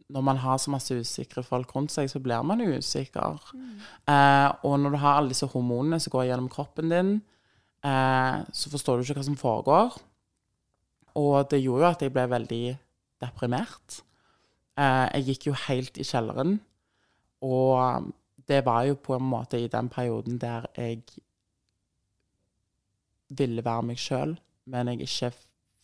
når 0.10 0.24
man 0.26 0.40
har 0.42 0.58
så 0.58 0.72
masse 0.74 0.96
usikre 0.96 1.44
folk 1.46 1.76
rundt 1.76 1.94
seg, 1.94 2.10
så 2.10 2.22
blir 2.24 2.42
man 2.42 2.64
usikker. 2.64 3.36
usikker. 3.36 3.84
Eh, 4.10 4.48
og 4.66 4.80
når 4.80 4.96
du 4.96 4.98
har 4.98 5.18
alle 5.18 5.34
disse 5.36 5.50
hormonene 5.52 6.00
som 6.00 6.16
går 6.16 6.30
gjennom 6.32 6.50
kroppen 6.50 6.90
din, 6.90 7.12
eh, 7.84 8.38
så 8.52 8.72
forstår 8.72 8.98
du 8.98 9.04
ikke 9.04 9.20
hva 9.20 9.26
som 9.28 9.38
foregår. 9.38 10.00
Og 11.20 11.50
det 11.52 11.62
gjorde 11.62 11.84
jo 11.84 11.92
at 11.92 12.02
jeg 12.02 12.14
ble 12.16 12.26
veldig 12.32 12.64
deprimert. 13.22 14.02
Eh, 14.80 15.06
jeg 15.20 15.26
gikk 15.28 15.48
jo 15.52 15.60
helt 15.68 15.98
i 16.00 16.08
kjelleren. 16.08 16.60
Og 17.46 18.10
det 18.50 18.66
var 18.66 18.84
jo 18.84 18.96
på 18.98 19.16
en 19.16 19.24
måte 19.30 19.60
i 19.62 19.68
den 19.68 19.90
perioden 19.90 20.40
der 20.42 20.66
jeg 20.78 21.04
ville 23.30 23.62
være 23.66 23.84
meg 23.86 24.00
sjøl, 24.02 24.40
men 24.66 24.90
jeg 24.90 25.06
ikke 25.06 25.32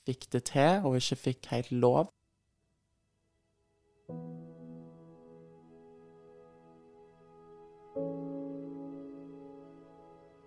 fikk 0.05 0.25
det 0.33 0.43
til, 0.49 0.85
og 0.85 0.95
ikke 0.97 1.15
fikk 1.15 1.49
helt 1.51 1.71
lov. 1.71 2.09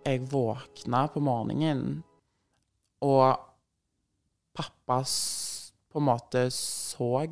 Jeg 0.05 0.25
våkna 0.31 1.05
på 1.13 1.23
morgenen, 1.23 2.03
og 2.99 3.39
pappa 4.57 4.99
på 5.89 6.01
en 6.01 6.05
måte 6.09 6.49
så 6.51 7.23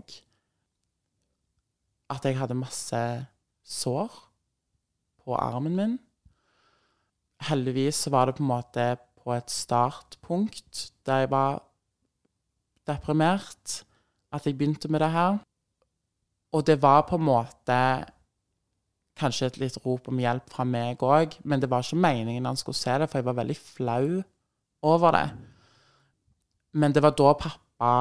at 2.08 2.25
jeg 2.25 2.39
hadde 2.39 2.56
masse 2.56 3.03
sår 3.67 4.27
på 5.28 5.36
armen 5.36 5.76
min. 5.76 5.96
Heldigvis 7.50 8.06
var 8.12 8.30
det 8.30 8.38
på 8.38 8.46
en 8.46 8.52
måte 8.54 8.86
på 9.20 9.36
et 9.36 9.52
startpunkt 9.52 10.88
der 11.06 11.26
jeg 11.26 11.32
var 11.32 11.60
deprimert, 12.88 13.84
at 14.32 14.46
jeg 14.46 14.56
begynte 14.58 14.88
med 14.88 15.04
det 15.04 15.12
her. 15.12 15.40
Og 16.56 16.64
det 16.68 16.82
var 16.82 17.04
på 17.10 17.20
en 17.20 17.28
måte 17.28 17.80
kanskje 19.18 19.50
et 19.50 19.60
litt 19.60 19.78
rop 19.84 20.08
om 20.08 20.22
hjelp 20.22 20.48
fra 20.54 20.64
meg 20.64 21.04
òg, 21.04 21.36
men 21.44 21.62
det 21.62 21.70
var 21.70 21.84
ikke 21.84 22.00
meningen 22.00 22.48
han 22.48 22.60
skulle 22.60 22.78
se 22.78 22.94
det, 23.02 23.10
for 23.10 23.20
jeg 23.20 23.28
var 23.28 23.40
veldig 23.42 23.58
flau 23.58 24.22
over 24.86 25.16
det. 25.18 25.28
Men 26.78 26.94
det 26.94 27.04
var 27.04 27.16
da 27.18 27.34
pappa 27.34 27.94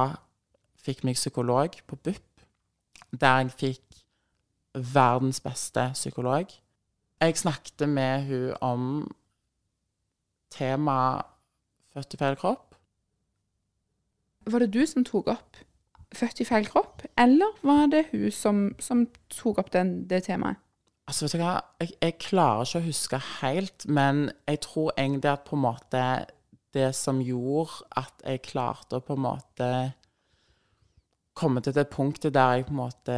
fikk 0.86 1.02
meg 1.08 1.18
psykolog 1.18 1.74
på 1.88 1.96
BUP, 1.96 2.46
der 3.10 3.42
jeg 3.42 3.56
fikk 3.56 4.02
verdens 4.76 5.40
beste 5.40 5.90
psykolog. 5.96 6.52
Jeg 7.20 7.38
snakket 7.38 7.88
med 7.88 8.26
hun 8.28 8.56
om 8.60 8.82
temaet 10.52 11.24
født 11.94 12.14
i 12.14 12.20
feil 12.20 12.36
kropp. 12.36 12.74
Var 14.46 14.62
det 14.62 14.74
du 14.74 14.84
som 14.86 15.04
tok 15.04 15.32
opp 15.32 15.56
født 16.14 16.40
i 16.40 16.46
feil 16.46 16.68
kropp, 16.70 17.02
eller 17.18 17.58
var 17.66 17.90
det 17.92 18.06
hun 18.12 18.30
som, 18.34 18.62
som 18.82 19.06
tok 19.32 19.60
opp 19.62 19.72
den, 19.74 19.98
det 20.08 20.24
temaet? 20.28 20.60
Altså, 21.06 21.26
vet 21.26 21.36
du 21.36 21.42
hva, 21.42 21.52
jeg, 21.82 21.92
jeg 22.02 22.16
klarer 22.22 22.66
ikke 22.66 22.80
å 22.80 22.86
huske 22.86 23.20
helt, 23.40 23.86
men 23.86 24.24
jeg 24.48 24.62
tror 24.64 24.90
egentlig 24.96 25.30
at 25.30 25.44
på 25.46 25.58
en 25.58 25.62
måte 25.62 26.02
det 26.74 26.90
som 26.98 27.20
gjorde 27.22 27.86
at 27.96 28.24
jeg 28.26 28.42
klarte 28.44 28.98
å 28.98 29.04
på 29.04 29.14
en 29.14 29.22
måte 29.24 29.70
komme 31.36 31.62
til 31.62 31.76
det 31.76 31.86
punktet 31.92 32.34
der 32.34 32.58
jeg 32.58 32.66
på 32.66 32.74
en 32.74 32.80
måte 32.80 33.16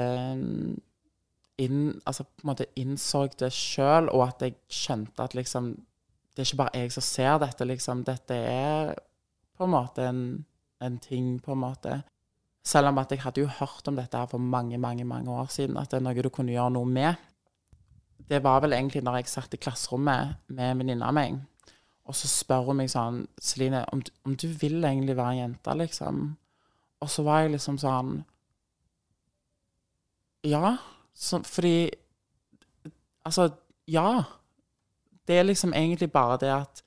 inn, 1.59 2.01
altså 2.07 2.25
på 2.25 2.45
en 2.45 2.51
måte 2.53 2.69
innså 2.79 3.25
det 3.39 3.51
sjøl, 3.55 4.11
og 4.15 4.29
at 4.29 4.45
jeg 4.47 4.59
skjønte 4.71 5.25
at 5.25 5.35
liksom 5.39 5.77
Det 6.37 6.45
er 6.45 6.47
ikke 6.47 6.57
bare 6.61 6.79
jeg 6.79 6.93
som 6.95 7.03
ser 7.03 7.39
dette, 7.43 7.65
liksom. 7.67 8.03
Dette 8.07 8.35
er 8.47 8.93
på 9.59 9.67
en 9.67 9.73
måte 9.73 10.05
en, 10.07 10.21
en 10.81 10.99
ting, 11.03 11.41
på 11.43 11.51
en 11.53 11.59
måte. 11.59 11.97
Selv 12.63 12.93
om 12.93 13.01
at 13.03 13.11
jeg 13.11 13.25
hadde 13.25 13.41
jo 13.41 13.49
hørt 13.51 13.89
om 13.91 13.97
dette 13.99 14.15
her 14.17 14.31
for 14.31 14.39
mange, 14.39 14.79
mange, 14.79 15.05
mange 15.05 15.33
år 15.35 15.51
siden, 15.51 15.77
at 15.77 15.91
det 15.91 15.99
er 15.99 16.05
noe 16.07 16.23
du 16.23 16.31
kunne 16.31 16.55
gjøre 16.55 16.77
noe 16.77 16.87
med 16.87 17.19
det 18.29 18.43
var 18.45 18.61
vel 18.61 18.75
egentlig 18.77 19.03
når 19.05 19.21
jeg 19.21 19.31
satt 19.33 19.55
i 19.57 19.61
klasserommet 19.61 20.37
med 20.53 20.73
en 20.73 20.83
venninne 20.83 21.07
av 21.07 21.17
meg, 21.17 21.39
og 22.09 22.17
så 22.17 22.29
spør 22.31 22.71
hun 22.71 22.81
meg 22.81 22.91
sånn 22.93 23.23
Celine, 23.41 23.85
om, 23.93 24.03
om 24.29 24.37
du 24.37 24.49
vil 24.61 24.79
egentlig 24.83 25.17
være 25.17 25.41
jente, 25.41 25.77
liksom? 25.77 26.23
Og 27.05 27.11
så 27.13 27.25
var 27.27 27.45
jeg 27.45 27.55
liksom 27.57 27.81
sånn 27.81 28.23
Ja. 30.47 30.77
Så, 31.19 31.43
fordi 31.43 31.91
Altså, 33.27 33.51
ja. 33.89 34.23
Det 35.29 35.39
er 35.39 35.43
liksom 35.43 35.73
egentlig 35.77 36.13
bare 36.13 36.39
det 36.41 36.53
at 36.55 36.85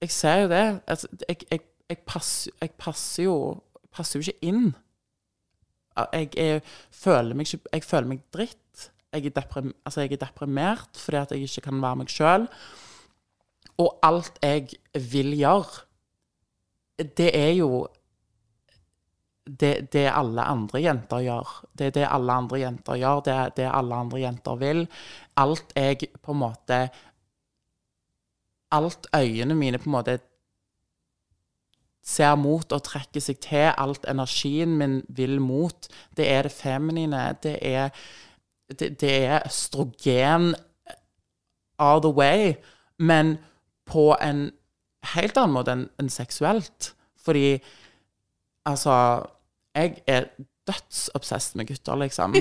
Jeg 0.00 0.10
ser 0.10 0.34
jo 0.34 0.48
det. 0.48 0.80
Altså, 0.86 1.08
jeg, 1.28 1.36
jeg, 1.50 1.60
jeg, 1.88 1.98
passer, 1.98 2.50
jeg 2.60 2.70
passer 2.70 3.24
jo 3.24 3.62
passer 3.92 4.18
jo 4.18 4.20
ikke 4.20 4.38
inn. 4.42 4.74
Jeg, 6.12 6.62
føler 6.90 7.34
meg 7.34 7.46
ikke 7.46 7.68
Jeg 7.72 7.84
føler 7.84 8.08
meg 8.08 8.24
dritt 8.34 8.90
jeg 9.12 9.26
er, 9.26 9.30
deprim, 9.30 9.74
altså 9.84 10.00
er 10.00 10.16
deprimert 10.20 10.98
fordi 10.98 11.16
at 11.16 11.30
jeg 11.32 11.40
ikke 11.40 11.60
kan 11.60 11.82
være 11.82 11.96
meg 11.96 12.10
sjøl. 12.12 12.46
Og 13.78 13.98
alt 14.02 14.38
jeg 14.42 14.68
vil 15.12 15.36
gjøre, 15.38 15.84
det 17.16 17.30
er 17.32 17.52
jo 17.56 17.86
det, 19.46 19.92
det 19.92 20.06
alle 20.10 20.42
andre 20.42 20.82
jenter 20.82 21.22
gjør. 21.22 21.50
Det 21.72 21.90
er 21.90 21.96
det 21.96 22.06
alle 22.10 22.38
andre 22.42 22.60
jenter 22.60 22.98
gjør, 23.00 23.20
det 23.24 23.34
er 23.34 23.52
det 23.56 23.66
alle 23.70 24.00
andre 24.04 24.20
jenter 24.20 24.56
vil. 24.60 24.86
Alt 25.36 25.76
jeg 25.76 26.10
på 26.22 26.34
en 26.34 26.42
måte 26.46 26.86
Alt 28.74 29.06
øynene 29.14 29.54
mine 29.54 29.78
på 29.78 29.86
en 29.86 29.92
måte 29.94 30.16
ser 32.06 32.34
mot 32.34 32.72
og 32.74 32.82
trekker 32.82 33.22
seg 33.22 33.38
til, 33.42 33.68
alt 33.78 34.04
energien 34.10 34.74
min 34.78 34.96
vil 35.08 35.38
mot, 35.40 35.86
det 36.18 36.26
er 36.30 36.46
det 36.46 36.52
feminine. 36.52 37.22
Det 37.42 37.54
er 37.62 37.94
det, 38.66 38.90
det 39.00 39.12
er 39.24 39.46
østrogen 39.46 40.54
all 41.78 42.02
the 42.02 42.10
way, 42.10 42.54
men 42.98 43.36
på 43.86 44.16
en 44.22 44.50
helt 45.14 45.38
annen 45.38 45.54
måte 45.54 45.74
enn 45.76 45.86
enn 46.02 46.10
seksuelt. 46.10 46.92
Fordi 47.22 47.58
altså 48.66 48.96
Jeg 49.76 50.00
er 50.08 50.30
dødsobsess 50.66 51.54
med 51.54 51.68
gutter, 51.68 51.98
liksom. 52.00 52.34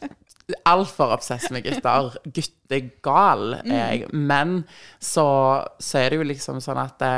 Altfor 0.72 1.14
obsess 1.14 1.46
med 1.54 1.64
gutter. 1.64 2.16
Guttegal 2.24 3.60
er 3.62 3.78
jeg. 3.78 4.08
Men 4.12 4.64
så, 5.00 5.26
så 5.80 6.02
er 6.02 6.10
det 6.10 6.20
jo 6.20 6.28
liksom 6.28 6.60
sånn 6.64 6.80
at 6.82 6.98
det, 7.00 7.14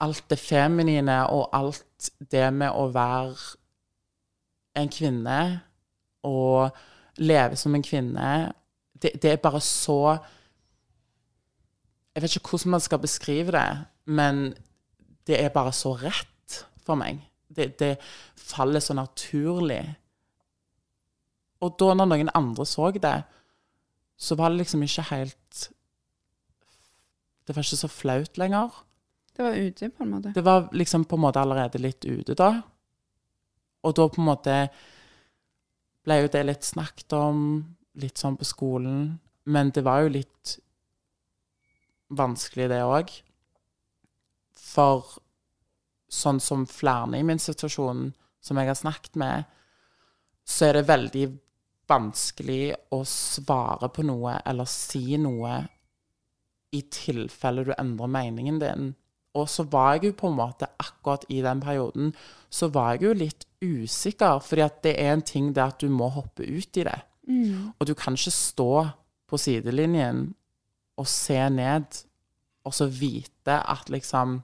alt 0.00 0.24
det 0.30 0.38
feminine 0.38 1.24
og 1.34 1.48
alt 1.56 2.10
det 2.30 2.46
med 2.54 2.70
å 2.70 2.86
være 2.94 3.58
en 4.78 4.92
kvinne 4.94 5.40
og 6.26 6.78
leve 7.18 7.58
som 7.58 7.74
en 7.74 7.82
kvinne 7.82 8.28
det, 9.02 9.12
det 9.22 9.32
er 9.32 9.42
bare 9.42 9.60
så 9.62 10.18
Jeg 12.14 12.22
vet 12.22 12.36
ikke 12.36 12.50
hvordan 12.54 12.74
man 12.74 12.82
skal 12.82 12.98
beskrive 12.98 13.54
det, 13.54 13.68
men 14.06 14.54
det 15.26 15.38
er 15.38 15.52
bare 15.54 15.72
så 15.72 15.92
rett 15.94 16.64
for 16.82 16.98
meg. 16.98 17.20
Det, 17.58 17.72
det 17.80 17.94
faller 18.38 18.82
så 18.84 18.96
naturlig. 18.96 19.82
Og 21.64 21.74
da 21.80 21.92
når 21.96 22.12
noen 22.12 22.32
andre 22.38 22.66
så 22.68 22.90
det, 22.94 23.16
så 24.18 24.38
var 24.38 24.50
det 24.50 24.64
liksom 24.64 24.82
ikke 24.82 25.06
helt 25.12 25.68
Det 27.46 27.54
var 27.56 27.64
ikke 27.64 27.80
så 27.80 27.88
flaut 27.88 28.38
lenger. 28.38 28.74
Det 29.36 29.44
var 29.46 29.54
ute, 29.54 29.88
på 29.88 30.02
en 30.02 30.10
måte. 30.10 30.32
Det 30.34 30.42
var 30.44 30.68
liksom 30.74 31.04
på 31.08 31.16
en 31.16 31.22
måte 31.22 31.40
allerede 31.40 31.80
litt 31.80 32.04
ute 32.04 32.34
da. 32.36 32.50
Og 33.86 33.94
da 33.96 34.08
på 34.10 34.20
en 34.20 34.26
måte 34.26 34.56
ble 36.04 36.18
jo 36.20 36.30
det 36.34 36.42
litt 36.44 36.66
snakket 36.66 37.14
om, 37.16 37.44
litt 38.02 38.18
sånn 38.20 38.36
på 38.36 38.44
skolen. 38.48 39.14
Men 39.48 39.70
det 39.72 39.84
var 39.86 40.02
jo 40.04 40.12
litt 40.18 40.58
vanskelig, 42.18 42.68
det 42.72 42.82
òg. 42.84 43.14
For 44.58 45.06
sånn 46.08 46.40
som 46.40 46.66
flere 46.66 47.18
i 47.18 47.26
min 47.26 47.40
situasjon, 47.40 48.08
som 48.40 48.60
jeg 48.60 48.70
har 48.70 48.78
snakket 48.78 49.18
med, 49.20 49.48
så 50.48 50.68
er 50.68 50.78
det 50.78 50.88
veldig 50.88 51.26
vanskelig 51.88 52.62
å 52.92 53.02
svare 53.08 53.88
på 53.92 54.04
noe 54.06 54.38
eller 54.48 54.68
si 54.68 55.18
noe 55.20 55.60
i 56.76 56.82
tilfelle 56.92 57.64
du 57.64 57.72
endrer 57.76 58.10
meningen 58.12 58.60
din. 58.60 58.88
Og 59.36 59.48
så 59.48 59.64
var 59.68 59.96
jeg 59.96 60.08
jo 60.08 60.16
på 60.22 60.30
en 60.30 60.38
måte 60.38 60.68
akkurat 60.80 61.24
i 61.32 61.40
den 61.44 61.60
perioden 61.64 62.12
så 62.50 62.70
var 62.72 62.94
jeg 62.94 63.04
jo 63.04 63.12
litt 63.16 63.44
usikker, 63.60 64.40
fordi 64.44 64.64
at 64.64 64.82
det 64.84 64.94
er 65.00 65.12
en 65.12 65.24
ting 65.24 65.52
det 65.52 65.64
at 65.64 65.80
du 65.80 65.88
må 65.92 66.08
hoppe 66.12 66.46
ut 66.46 66.80
i 66.80 66.84
det. 66.88 66.98
Og 67.78 67.86
du 67.88 67.94
kan 67.94 68.16
ikke 68.16 68.32
stå 68.32 68.72
på 69.28 69.40
sidelinjen 69.40 70.30
og 70.98 71.08
se 71.08 71.38
ned, 71.52 72.04
og 72.64 72.74
så 72.74 72.88
vite 72.88 73.60
at 73.60 73.90
liksom 73.92 74.40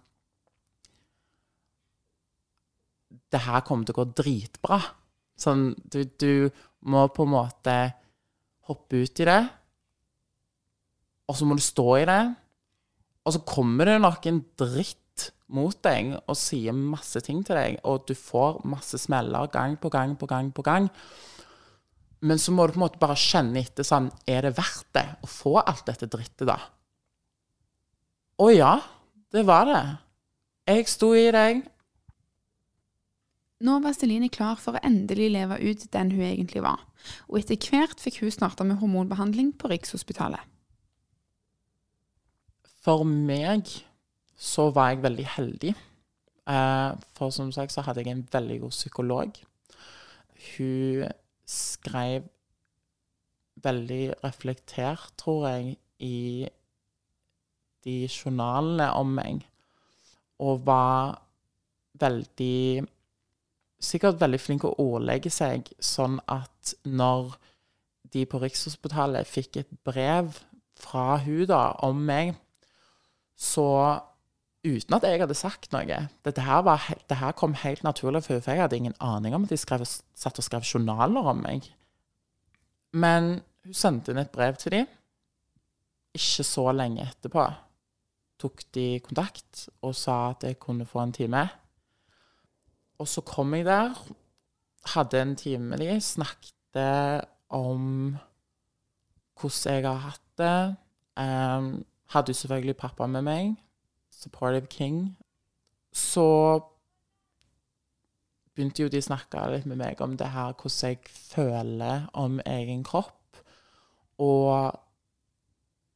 Det 3.34 3.42
her 3.42 3.64
kommer 3.66 3.86
til 3.86 3.96
å 3.96 4.02
gå 4.02 4.06
dritbra. 4.22 4.78
Sånn, 5.40 5.72
du, 5.90 6.04
du 6.06 6.48
må 6.86 7.08
på 7.10 7.26
en 7.26 7.34
måte 7.34 7.76
hoppe 8.68 9.02
ut 9.02 9.20
i 9.20 9.26
det, 9.28 9.40
og 11.28 11.36
så 11.36 11.46
må 11.48 11.56
du 11.56 11.64
stå 11.64 11.88
i 11.98 12.06
det. 12.08 12.20
Og 13.24 13.34
så 13.34 13.40
kommer 13.48 13.88
det 13.88 14.00
noen 14.04 14.42
dritt 14.60 15.00
mot 15.54 15.76
deg 15.84 16.12
og 16.18 16.36
sier 16.38 16.76
masse 16.76 17.20
ting 17.24 17.42
til 17.46 17.56
deg, 17.58 17.78
og 17.88 18.04
du 18.08 18.14
får 18.18 18.62
masse 18.68 18.98
smeller 19.00 19.48
gang 19.52 19.78
på 19.80 19.90
gang 19.92 20.16
på 20.20 20.28
gang 20.28 20.50
på 20.54 20.64
gang. 20.66 20.88
Men 22.24 22.40
så 22.40 22.54
må 22.56 22.66
du 22.66 22.74
på 22.74 22.80
en 22.80 22.86
måte 22.86 23.00
bare 23.02 23.18
kjenne 23.20 23.60
etter 23.60 23.84
sånn 23.84 24.06
Er 24.30 24.46
det 24.46 24.54
verdt 24.56 24.86
det 24.96 25.04
å 25.20 25.28
få 25.28 25.58
alt 25.60 25.84
dette 25.90 26.08
drittet, 26.08 26.46
da? 26.48 26.56
Å 28.40 28.46
ja, 28.50 28.72
det 29.34 29.44
var 29.46 29.68
det. 29.68 29.82
Jeg 30.72 30.88
sto 30.88 31.12
i 31.14 31.28
deg. 31.34 31.60
Nå 33.64 33.78
var 33.80 33.94
Celine 33.96 34.28
klar 34.28 34.58
for 34.60 34.76
å 34.76 34.82
endelig 34.84 35.30
leve 35.32 35.56
ut 35.62 35.86
den 35.94 36.10
hun 36.12 36.26
egentlig 36.26 36.60
var, 36.64 36.82
og 37.30 37.38
etter 37.40 37.56
hvert 37.56 38.02
fikk 38.02 38.20
hun 38.20 38.34
starta 38.34 38.66
med 38.66 38.80
hormonbehandling 38.82 39.54
på 39.56 39.70
Rikshospitalet. 39.72 40.42
For 42.84 43.06
meg 43.08 43.70
så 44.36 44.68
var 44.74 44.92
jeg 44.92 45.04
veldig 45.06 45.26
heldig. 45.38 45.72
Eh, 46.44 46.90
for 47.16 47.32
som 47.32 47.52
sagt 47.54 47.72
så 47.72 47.84
hadde 47.86 48.04
jeg 48.04 48.12
en 48.12 48.26
veldig 48.32 48.58
god 48.66 48.74
psykolog. 48.74 49.38
Hun 50.52 51.06
skrev 51.48 52.28
veldig 53.64 54.14
reflektert, 54.24 55.12
tror 55.16 55.48
jeg, 55.48 55.76
i 56.04 56.48
de 57.84 57.96
journalene 58.08 58.90
om 58.98 59.14
meg. 59.16 59.44
Og 60.44 60.66
var 60.66 61.22
veldig 62.00 62.84
Sikkert 63.84 64.20
veldig 64.22 64.40
flink 64.40 64.64
å 64.64 64.74
ordlegge 64.80 65.32
seg 65.32 65.68
sånn 65.82 66.16
at 66.30 66.74
når 66.88 67.34
de 68.14 68.24
på 68.30 68.40
Rikshospitalet 68.40 69.28
fikk 69.28 69.60
et 69.60 69.70
brev 69.86 70.38
fra 70.80 71.18
hun 71.24 71.44
da 71.50 71.62
om 71.84 72.00
meg, 72.06 72.34
så 73.36 73.66
uten 74.64 74.96
at 74.96 75.04
jeg 75.04 75.20
hadde 75.20 75.36
sagt 75.36 75.74
noe. 75.74 75.98
Dette 76.24 76.44
her, 76.46 76.62
var, 76.64 76.86
dette 76.94 77.18
her 77.20 77.34
kom 77.36 77.56
helt 77.60 77.84
naturlig 77.84 78.24
for 78.24 78.40
for 78.40 78.54
jeg 78.54 78.64
hadde 78.64 78.78
ingen 78.78 78.96
aning 79.04 79.36
om 79.36 79.44
at 79.44 79.52
de 79.52 79.60
skrev, 79.60 79.84
satt 79.84 80.40
og 80.40 80.46
skrev 80.46 80.64
journaler 80.64 81.32
om 81.34 81.42
meg. 81.44 81.68
Men 82.94 83.42
hun 83.66 83.76
sendte 83.76 84.14
inn 84.14 84.22
et 84.22 84.32
brev 84.32 84.56
til 84.60 84.78
dem. 84.78 84.88
Ikke 86.14 86.46
så 86.46 86.70
lenge 86.72 87.04
etterpå 87.04 87.48
tok 88.40 88.64
de 88.74 88.86
kontakt 89.04 89.68
og 89.84 89.94
sa 89.96 90.30
at 90.32 90.44
jeg 90.46 90.60
kunne 90.62 90.86
få 90.88 91.02
en 91.04 91.14
time. 91.14 91.44
Og 92.98 93.08
så 93.10 93.24
kom 93.26 93.54
jeg 93.54 93.66
der, 93.66 93.96
hadde 94.94 95.22
en 95.22 95.36
time 95.36 95.72
med 95.72 95.82
de, 95.82 96.00
snakket 96.00 97.26
om 97.48 98.16
hvordan 99.40 99.74
jeg 99.74 99.84
har 99.88 100.00
hatt 100.10 100.20
det. 100.38 100.76
Um, 101.16 101.84
hadde 102.10 102.30
jo 102.30 102.34
selvfølgelig 102.34 102.76
pappa 102.76 103.06
med 103.06 103.22
meg. 103.22 103.56
Supportive 104.10 104.66
King. 104.66 105.16
Så 105.92 106.60
begynte 108.54 108.82
jo 108.82 108.90
de 108.90 109.02
å 109.02 109.06
snakke 109.08 109.42
litt 109.50 109.66
med 109.66 109.80
meg 109.80 110.00
om 110.04 110.16
det 110.18 110.30
her, 110.30 110.54
hvordan 110.54 110.94
jeg 110.94 110.98
føler 111.10 112.08
om 112.14 112.40
egen 112.46 112.84
kropp. 112.86 113.40
Og 114.22 114.74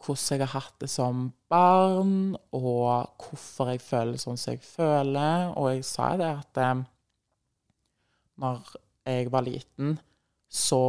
hvordan 0.05 0.41
jeg 0.41 0.47
har 0.47 0.55
hatt 0.61 0.81
det 0.81 0.91
som 0.91 1.29
barn, 1.49 2.37
og 2.53 3.15
hvorfor 3.23 3.73
jeg 3.73 3.83
føler 3.83 4.21
sånn 4.21 4.39
som 4.41 4.55
jeg 4.55 4.63
føler. 4.65 5.51
Og 5.57 5.73
jeg 5.73 5.87
sa 5.89 6.13
det 6.21 6.29
at 6.29 6.61
eh, 6.63 6.85
når 8.39 8.75
jeg 9.09 9.33
var 9.33 9.47
liten, 9.47 9.97
så 10.49 10.83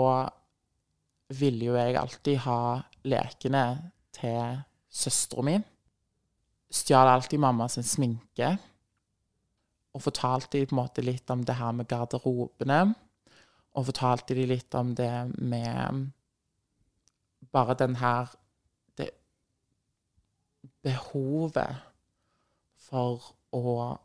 ville 1.39 1.69
jo 1.69 1.77
jeg 1.77 1.97
alltid 1.99 2.41
ha 2.45 2.61
lekene 3.07 3.65
til 4.15 4.59
søstera 4.89 5.45
mi. 5.45 5.57
Stjal 6.69 7.09
alltid 7.09 7.41
mamma 7.41 7.69
sin 7.71 7.85
sminke. 7.85 8.53
Og 9.95 10.03
fortalte 10.05 10.57
de 10.57 10.67
på 10.69 10.75
en 10.75 10.81
måte 10.83 11.03
litt 11.05 11.29
om 11.33 11.41
det 11.45 11.57
her 11.57 11.73
med 11.75 11.89
garderobene. 11.89 12.81
Og 13.77 13.87
fortalte 13.89 14.37
de 14.37 14.45
litt 14.49 14.75
om 14.77 14.93
det 14.97 15.13
med 15.37 16.09
bare 17.53 17.73
den 17.79 17.95
her 17.97 18.29
behovet 20.85 21.81
for 22.89 23.31
å 23.55 23.95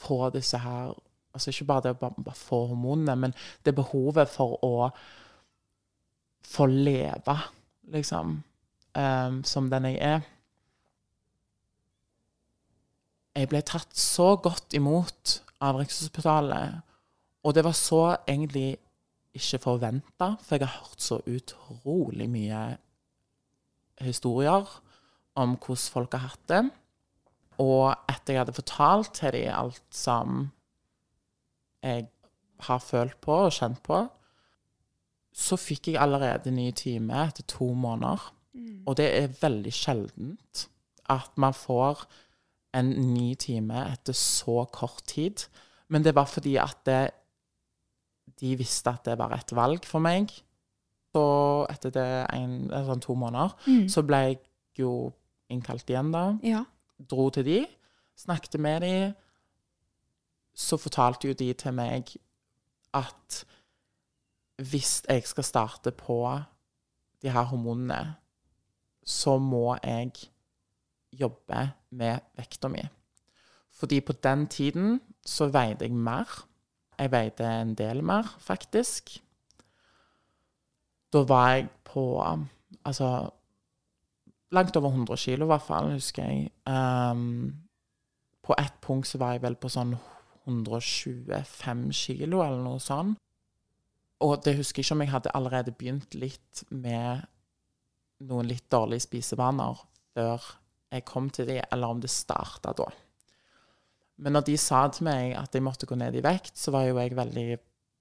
få 0.00 0.18
disse 0.34 0.60
her 0.60 0.94
Altså 1.30 1.52
ikke 1.52 1.64
bare 1.68 1.82
det 1.84 1.90
å 1.94 1.98
bare, 2.00 2.22
bare 2.26 2.34
få 2.34 2.56
hormonene, 2.72 3.14
men 3.14 3.32
det 3.62 3.70
behovet 3.78 4.26
for 4.32 4.56
å 4.66 4.88
få 6.42 6.66
leve, 6.66 7.36
liksom 7.94 8.32
um, 8.98 9.36
som 9.46 9.68
den 9.70 9.86
jeg 9.92 10.00
er. 10.02 10.24
Jeg 13.38 13.50
ble 13.52 13.62
tatt 13.62 13.94
så 13.94 14.32
godt 14.42 14.74
imot 14.74 15.36
av 15.62 15.78
Rikshospitalet, 15.78 16.82
og 17.46 17.54
det 17.54 17.62
var 17.62 17.78
så 17.78 18.02
egentlig 18.26 18.72
ikke 19.38 19.62
forventa, 19.62 20.32
for 20.42 20.58
jeg 20.58 20.66
har 20.66 20.80
hørt 20.80 21.06
så 21.06 21.22
utrolig 21.30 22.26
mye 22.26 22.64
historier 24.02 24.66
om 25.38 25.56
hvordan 25.56 25.90
folk 25.94 26.16
har 26.16 26.30
hatt 26.30 26.46
det. 26.50 26.62
Og 27.60 27.92
etter 28.08 28.34
jeg 28.34 28.42
hadde 28.44 28.56
fortalt 28.56 29.12
til 29.18 29.36
dem 29.36 29.52
alt 29.52 29.84
som 29.94 30.48
jeg 31.84 32.08
har 32.66 32.80
følt 32.84 33.16
på 33.24 33.36
og 33.46 33.54
kjent 33.56 33.80
på, 33.84 34.02
så 35.30 35.56
fikk 35.60 35.92
jeg 35.92 36.00
allerede 36.02 36.52
ny 36.52 36.70
time 36.76 37.22
etter 37.28 37.46
to 37.48 37.70
måneder. 37.76 38.32
Mm. 38.52 38.82
Og 38.88 38.96
det 38.98 39.06
er 39.14 39.38
veldig 39.40 39.72
sjeldent 39.74 40.66
at 41.10 41.30
man 41.40 41.54
får 41.56 42.04
en 42.76 42.90
ny 43.14 43.34
time 43.40 43.84
etter 43.90 44.16
så 44.16 44.64
kort 44.72 45.02
tid. 45.10 45.46
Men 45.90 46.04
det 46.06 46.14
var 46.14 46.28
fordi 46.30 46.56
at 46.62 46.78
det, 46.86 47.00
de 48.40 48.54
visste 48.58 48.92
at 48.92 49.06
det 49.06 49.18
var 49.18 49.34
et 49.34 49.54
valg 49.56 49.86
for 49.88 50.02
meg. 50.02 50.30
Så 51.10 51.24
etter 51.70 51.94
det 51.94 52.10
en, 52.36 52.68
sånn 52.86 53.02
to 53.02 53.16
måneder, 53.18 53.56
mm. 53.66 53.88
så 53.90 54.04
ble 54.06 54.22
jeg 54.28 54.38
jo 54.78 54.92
innkalt 55.50 55.90
igjen, 55.90 56.12
da. 56.14 56.24
Ja. 56.46 56.64
Dro 57.10 57.28
til 57.34 57.46
de, 57.46 57.58
snakket 58.18 58.60
med 58.60 58.84
de. 58.84 58.94
Så 60.54 60.76
fortalte 60.80 61.30
jo 61.30 61.36
de 61.36 61.52
til 61.54 61.74
meg 61.74 62.14
at 62.96 63.42
hvis 64.60 65.00
jeg 65.08 65.24
skal 65.24 65.46
starte 65.46 65.92
på 65.96 66.20
de 67.22 67.30
her 67.32 67.46
hormonene, 67.48 68.16
så 69.04 69.38
må 69.38 69.76
jeg 69.82 70.12
jobbe 71.12 71.70
med 71.90 72.20
vekta 72.36 72.68
mi. 72.68 72.82
Fordi 73.72 74.00
på 74.00 74.12
den 74.12 74.46
tiden 74.46 75.00
så 75.26 75.48
veide 75.48 75.86
jeg 75.86 75.96
mer. 75.96 76.28
Jeg 76.98 77.12
veide 77.12 77.48
en 77.62 77.74
del 77.74 78.02
mer, 78.04 78.28
faktisk. 78.38 79.16
Da 81.12 81.24
var 81.24 81.54
jeg 81.54 81.68
på 81.84 82.04
altså 82.84 83.30
langt 84.54 84.76
over 84.76 84.90
100 84.90 85.16
kilo, 85.16 85.46
i 85.46 85.52
hvert 85.52 85.66
fall, 85.66 85.90
husker 85.94 86.26
jeg. 86.26 86.50
Um, 86.66 87.52
på 88.42 88.56
ett 88.58 88.80
punkt 88.82 89.08
så 89.08 89.20
var 89.20 89.36
jeg 89.36 89.44
vel 89.44 89.58
på 89.60 89.70
sånn 89.70 89.94
125 90.48 91.84
kilo, 91.94 92.42
eller 92.42 92.62
noe 92.64 92.80
sånt. 92.82 93.18
Og 94.20 94.40
det 94.44 94.58
husker 94.58 94.82
jeg 94.82 94.88
ikke 94.88 94.96
om 94.96 95.04
jeg 95.04 95.14
hadde 95.14 95.36
allerede 95.36 95.76
begynt 95.76 96.16
litt 96.18 96.64
med 96.68 97.22
noen 98.28 98.50
litt 98.50 98.66
dårlige 98.72 99.06
spisevaner 99.06 99.78
før 100.12 100.44
jeg 100.90 101.06
kom 101.08 101.30
til 101.32 101.48
de, 101.48 101.60
eller 101.62 101.94
om 101.94 102.02
det 102.02 102.10
starta 102.12 102.74
da. 102.76 102.88
Men 104.20 104.36
når 104.36 104.44
de 104.50 104.56
sa 104.60 104.82
til 104.92 105.06
meg 105.08 105.32
at 105.38 105.54
jeg 105.56 105.64
måtte 105.64 105.88
gå 105.88 105.96
ned 105.96 106.18
i 106.18 106.24
vekt, 106.24 106.58
så 106.60 106.74
var 106.74 106.84
jo 106.84 106.98
jeg 106.98 107.16
veldig 107.16 107.46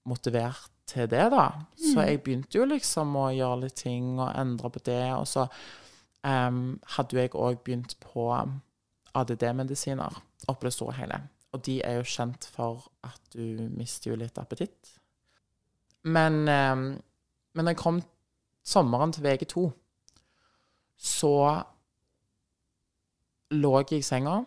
motivert 0.10 0.72
til 0.90 1.08
det, 1.08 1.30
da. 1.32 1.46
Så 1.78 1.94
mm. 1.96 2.02
jeg 2.04 2.22
begynte 2.26 2.60
jo 2.60 2.66
liksom 2.68 3.14
å 3.20 3.30
gjøre 3.36 3.62
litt 3.64 3.78
ting 3.86 4.18
og 4.18 4.34
endre 4.34 4.72
på 4.74 4.82
det. 4.90 5.06
Og 5.16 5.28
så 5.30 5.46
um, 6.28 6.80
hadde 6.96 7.20
jeg 7.20 7.36
òg 7.36 7.62
begynt 7.64 7.96
på 8.04 8.30
ADD-medisiner 9.18 10.22
oppi 10.50 10.68
det 10.68 10.76
store 10.76 10.98
hele. 11.00 11.20
Og 11.54 11.64
de 11.66 11.80
er 11.86 11.98
jo 11.98 12.08
kjent 12.08 12.46
for 12.54 12.88
at 13.06 13.22
du 13.34 13.70
mister 13.74 14.12
jo 14.12 14.20
litt 14.20 14.38
appetitt. 14.38 14.94
Men, 16.04 16.46
um, 16.48 16.86
men 17.56 17.66
når 17.66 17.76
jeg 17.76 17.82
kom 17.82 18.02
sommeren 18.66 19.14
til 19.14 19.26
VG2, 19.26 19.66
så 21.00 21.36
lå 23.56 23.76
jeg 23.82 24.00
i 24.00 24.06
senga. 24.06 24.42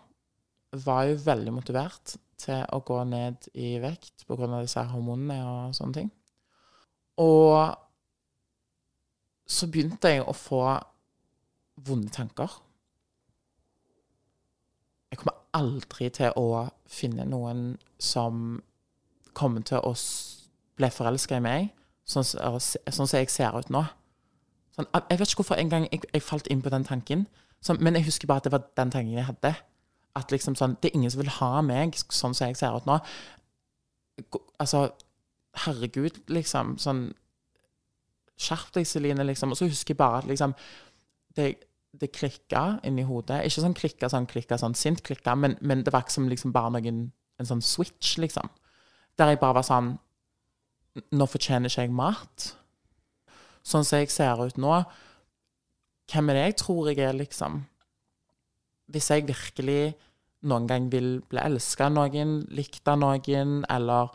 Var 0.72 1.08
jo 1.10 1.22
veldig 1.24 1.52
motivert 1.52 2.16
til 2.42 2.62
å 2.72 2.80
gå 2.86 2.98
ned 3.08 3.48
i 3.54 3.76
vekt 3.82 4.24
pga. 4.26 4.60
disse 4.60 4.84
hormonene 4.92 5.38
og 5.44 5.74
sånne 5.76 5.98
ting. 5.98 6.10
Og 7.20 7.74
så 9.46 9.68
begynte 9.68 10.14
jeg 10.14 10.24
å 10.24 10.32
få 10.32 10.62
vonde 11.86 12.12
tanker. 12.14 12.62
Jeg 15.12 15.20
kommer 15.20 15.38
aldri 15.52 16.08
til 16.14 16.32
å 16.40 16.68
finne 16.88 17.26
noen 17.28 17.76
som 18.00 18.62
kommer 19.36 19.64
til 19.68 19.82
å 19.84 19.92
bli 20.80 20.88
forelska 20.92 21.36
i 21.36 21.44
meg, 21.44 21.68
sånn, 22.08 22.24
sånn 22.24 23.06
som 23.06 23.18
jeg 23.18 23.30
ser 23.32 23.56
ut 23.58 23.70
nå. 23.72 23.84
Sånn, 24.72 24.88
jeg 24.96 25.20
vet 25.20 25.28
ikke 25.28 25.42
hvorfor 25.42 25.60
en 25.60 25.72
gang 25.72 25.86
jeg, 25.90 26.06
jeg 26.14 26.24
falt 26.24 26.48
inn 26.52 26.62
på 26.64 26.72
den 26.72 26.86
tanken, 26.88 27.26
sånn, 27.64 27.80
men 27.84 27.98
jeg 27.98 28.08
husker 28.08 28.30
bare 28.30 28.42
at 28.42 28.48
det 28.48 28.54
var 28.54 28.64
den 28.80 28.92
tanken 28.94 29.18
jeg 29.18 29.28
hadde. 29.28 29.52
At 30.16 30.32
liksom 30.32 30.56
sånn 30.58 30.74
Det 30.80 30.90
er 30.90 30.98
ingen 30.98 31.12
som 31.12 31.22
vil 31.22 31.32
ha 31.38 31.62
meg 31.64 31.94
sånn 31.96 32.34
som 32.36 32.48
jeg 32.48 32.58
ser 32.58 32.74
ut 32.76 32.88
nå. 32.88 32.98
Altså, 34.60 34.90
herregud, 35.64 36.18
liksom. 36.28 36.76
Sånn 36.80 37.06
Skjerp 38.42 38.72
deg, 38.74 38.88
Celine, 38.88 39.24
liksom. 39.24 39.52
Og 39.52 39.60
så 39.60 39.68
husker 39.70 39.94
jeg 39.94 40.00
bare 40.02 40.20
at 40.20 40.28
liksom 40.28 40.52
Det, 41.36 41.54
det 41.92 42.12
klikka 42.16 42.78
inni 42.86 43.04
hodet. 43.06 43.42
Ikke 43.46 43.64
sånn 43.64 43.76
klikka 43.76 44.08
sånn 44.12 44.28
klikka 44.30 44.58
sånn 44.60 44.76
sint 44.78 45.02
klikka, 45.04 45.34
men, 45.36 45.56
men 45.60 45.84
det 45.84 45.92
var 45.92 46.06
ikke 46.06 46.16
som 46.16 46.30
liksom 46.30 46.54
bare 46.54 46.78
noen 46.78 47.10
En 47.40 47.48
sånn 47.48 47.62
switch, 47.64 48.18
liksom. 48.20 48.50
Der 49.18 49.32
jeg 49.32 49.40
bare 49.40 49.56
var 49.56 49.64
sånn 49.66 49.94
Nå 51.16 51.26
fortjener 51.26 51.72
ikke 51.72 51.86
jeg 51.86 51.94
mat. 51.96 52.44
Sånn 53.64 53.86
som 53.88 54.02
jeg 54.02 54.10
ser 54.12 54.38
ut 54.44 54.58
nå. 54.60 54.82
Hvem 56.12 56.28
er 56.28 56.36
det 56.36 56.42
jeg 56.44 56.56
tror 56.60 56.90
jeg 56.90 57.00
er, 57.00 57.16
liksom? 57.16 57.62
Hvis 58.92 59.08
jeg 59.10 59.24
virkelig 59.30 59.94
noen 60.44 60.68
gang 60.68 60.90
vil 60.92 61.22
bli 61.30 61.40
elska 61.40 61.86
av 61.88 61.96
noen, 61.96 62.42
likt 62.52 62.88
av 62.92 63.00
noen, 63.00 63.62
eller 63.72 64.12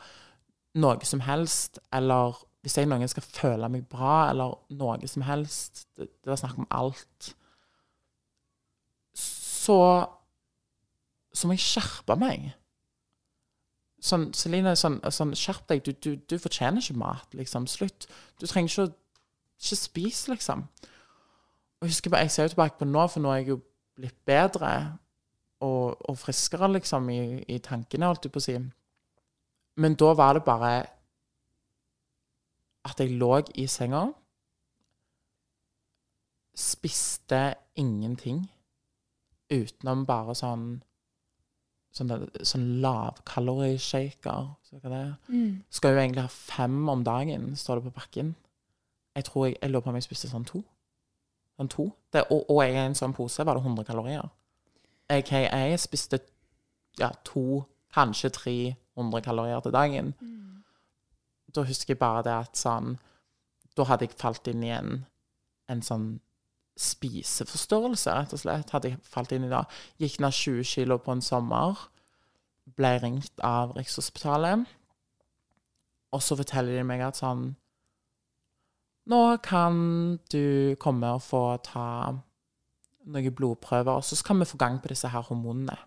noe 0.77 1.09
som 1.09 1.23
helst, 1.25 1.81
eller 1.95 2.37
hvis 2.61 2.77
jeg 2.77 2.89
noen 2.89 3.01
gang 3.01 3.11
skal 3.11 3.25
føle 3.25 3.71
meg 3.73 3.87
bra, 3.89 4.27
eller 4.29 4.57
noe 4.77 5.09
som 5.09 5.25
helst 5.25 5.87
Det, 5.97 6.11
det 6.21 6.29
var 6.29 6.39
snakk 6.43 6.61
om 6.61 6.69
alt. 6.69 7.33
Så 9.67 9.77
Så 11.35 11.45
må 11.45 11.53
jeg 11.53 11.61
skjerpe 11.61 12.15
meg. 12.17 12.47
Sånn, 14.01 14.29
Celine, 14.33 14.71
sånn, 14.79 14.95
sånn 15.13 15.35
skjerp 15.37 15.67
deg. 15.69 15.83
Du, 15.85 15.91
du, 15.93 16.15
du 16.17 16.37
fortjener 16.41 16.81
ikke 16.81 16.97
mat, 16.97 17.35
liksom. 17.37 17.67
Slutt. 17.69 18.07
Du 18.39 18.47
trenger 18.47 18.71
ikke 18.71 18.87
å 18.87 18.95
Ikke 19.57 19.77
spise, 19.79 20.31
liksom. 20.31 20.63
Og 21.77 21.85
jeg 21.85 21.93
husker 21.95 22.13
bare, 22.13 22.25
jeg 22.27 22.33
ser 22.35 22.45
jo 22.45 22.53
tilbake 22.53 22.77
på 22.77 22.85
nå, 22.85 23.03
for 23.09 23.21
nå 23.21 23.31
er 23.33 23.39
jeg 23.41 23.47
jo 23.51 23.59
blitt 23.97 24.17
bedre 24.25 24.69
og, 25.65 25.97
og 26.09 26.17
friskere, 26.21 26.69
liksom, 26.75 27.09
i, 27.09 27.39
i 27.49 27.57
tankene, 27.65 28.05
holdt 28.05 28.27
jeg 28.27 28.33
på 28.35 28.41
å 28.41 28.45
si. 28.45 28.55
Men 29.81 29.97
da 29.97 30.11
var 30.17 30.37
det 30.37 30.43
bare 30.45 30.71
at 32.85 33.01
jeg 33.01 33.17
lå 33.17 33.31
i 33.57 33.65
senga, 33.69 34.03
spiste 36.57 37.41
ingenting 37.77 38.45
utenom 39.53 40.05
bare 40.07 40.35
sånn 40.35 40.69
sånne, 41.97 42.17
sånn 42.45 42.65
lavkalorishaker. 42.83 44.49
Så 44.67 44.79
er. 44.83 45.13
Skal 45.73 45.95
jo 45.95 46.01
egentlig 46.01 46.25
ha 46.25 46.31
fem 46.31 46.89
om 46.89 47.03
dagen, 47.05 47.53
står 47.57 47.79
det 47.79 47.87
på 47.87 47.99
pakken. 48.01 48.35
Jeg 49.17 49.25
tror 49.29 49.47
jeg, 49.47 49.57
jeg 49.61 49.71
lå 49.71 49.81
på 49.81 49.89
om 49.89 49.97
jeg 49.97 50.05
spiste 50.05 50.29
sånn 50.29 50.45
to. 50.45 50.61
Sånn 51.57 51.71
to. 51.73 51.87
Det, 52.13 52.27
og, 52.29 52.45
og 52.51 52.61
jeg 52.63 52.75
i 52.75 52.83
en 52.83 52.97
sånn 52.97 53.15
pose 53.17 53.45
var 53.47 53.57
det 53.57 53.65
100 53.65 53.87
kalorier. 53.87 54.29
AKA 55.09 55.41
jeg 55.47 55.79
spiste 55.81 56.19
ja, 56.99 57.09
to, 57.25 57.63
kanskje 57.95 58.29
300 58.35 59.23
kalorier 59.25 59.63
til 59.63 59.73
dagen. 59.73 60.13
Da 61.55 61.63
husker 61.65 61.95
jeg 61.95 62.01
bare 62.01 62.25
det 62.27 62.33
at 62.35 62.59
sånn 62.59 62.97
Da 63.77 63.85
hadde 63.87 64.05
jeg 64.05 64.17
falt 64.19 64.47
inn 64.49 64.63
i 64.65 64.71
en, 64.73 65.05
en 65.71 65.81
sånn 65.85 66.07
spiseforstørrelse, 66.77 68.13
rett 68.13 68.33
og 68.35 68.41
slett. 68.41 68.73
Hadde 68.73 68.93
jeg 68.93 69.01
falt 69.05 69.33
inn 69.35 69.47
i 69.47 69.51
det. 69.51 69.63
Gikk 70.01 70.19
ned 70.23 70.35
20 70.35 70.67
kilo 70.67 70.99
på 71.01 71.15
en 71.15 71.23
sommer. 71.25 71.87
Ble 72.77 72.97
ringt 73.01 73.43
av 73.45 73.73
Rikshospitalet. 73.77 74.67
Og 76.15 76.23
så 76.23 76.37
forteller 76.39 76.77
de 76.77 76.85
meg 76.87 77.03
at 77.03 77.19
sånn 77.19 77.49
Nå 79.07 79.21
kan 79.39 80.17
du 80.27 80.75
komme 80.83 81.13
og 81.15 81.23
få 81.23 81.41
ta 81.63 81.87
noen 83.07 83.35
blodprøver, 83.35 83.93
og 83.95 84.03
så 84.03 84.17
skal 84.19 84.41
vi 84.41 84.49
få 84.49 84.59
gang 84.59 84.81
på 84.83 84.91
disse 84.91 85.07
her 85.07 85.23
hormonene. 85.29 85.77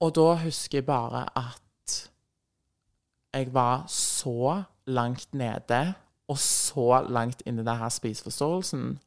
Og 0.00 0.14
da 0.16 0.30
husker 0.40 0.78
jeg 0.78 0.86
bare 0.88 1.26
at 1.36 1.98
jeg 3.34 3.52
var 3.52 3.84
så 3.92 4.62
langt 4.86 5.34
nede, 5.34 5.92
og 6.28 6.38
så 6.38 7.02
langt 7.08 7.42
inn 7.46 7.60
i 7.60 7.64
denne 7.64 7.90
spiseforståelsen. 7.90 8.98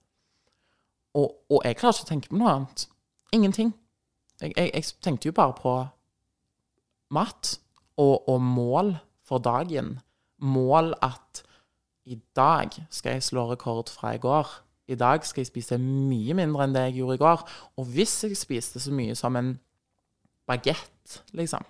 Og, 1.18 1.28
og 1.52 1.62
jeg 1.68 1.78
klarer 1.78 1.98
ikke 1.98 2.08
å 2.08 2.10
tenke 2.10 2.32
på 2.32 2.40
noe 2.40 2.56
annet. 2.56 2.86
Ingenting. 3.36 3.74
Jeg, 4.42 4.54
jeg, 4.56 4.72
jeg 4.74 4.88
tenkte 5.04 5.30
jo 5.30 5.38
bare 5.38 5.56
på 5.58 5.76
mat 7.14 7.56
og, 8.00 8.30
og 8.30 8.42
mål 8.42 8.96
for 9.28 9.44
dagen. 9.44 10.00
Mål 10.42 10.96
at 11.06 11.44
i 12.10 12.18
dag 12.36 12.74
skal 12.90 13.18
jeg 13.18 13.28
slå 13.28 13.46
rekord 13.52 13.92
fra 13.94 14.16
i 14.16 14.22
går. 14.22 14.48
I 14.92 14.98
dag 15.00 15.26
skal 15.28 15.44
jeg 15.44 15.52
spise 15.52 15.78
mye 15.80 16.36
mindre 16.36 16.66
enn 16.66 16.74
det 16.76 16.88
jeg 16.88 17.02
gjorde 17.02 17.20
i 17.20 17.22
går. 17.22 17.44
Og 17.80 17.92
hvis 17.94 18.16
jeg 18.26 18.40
spiste 18.40 18.82
så 18.82 18.94
mye 18.96 19.16
som 19.16 19.38
en 19.40 19.54
bagett, 20.50 21.22
liksom, 21.38 21.64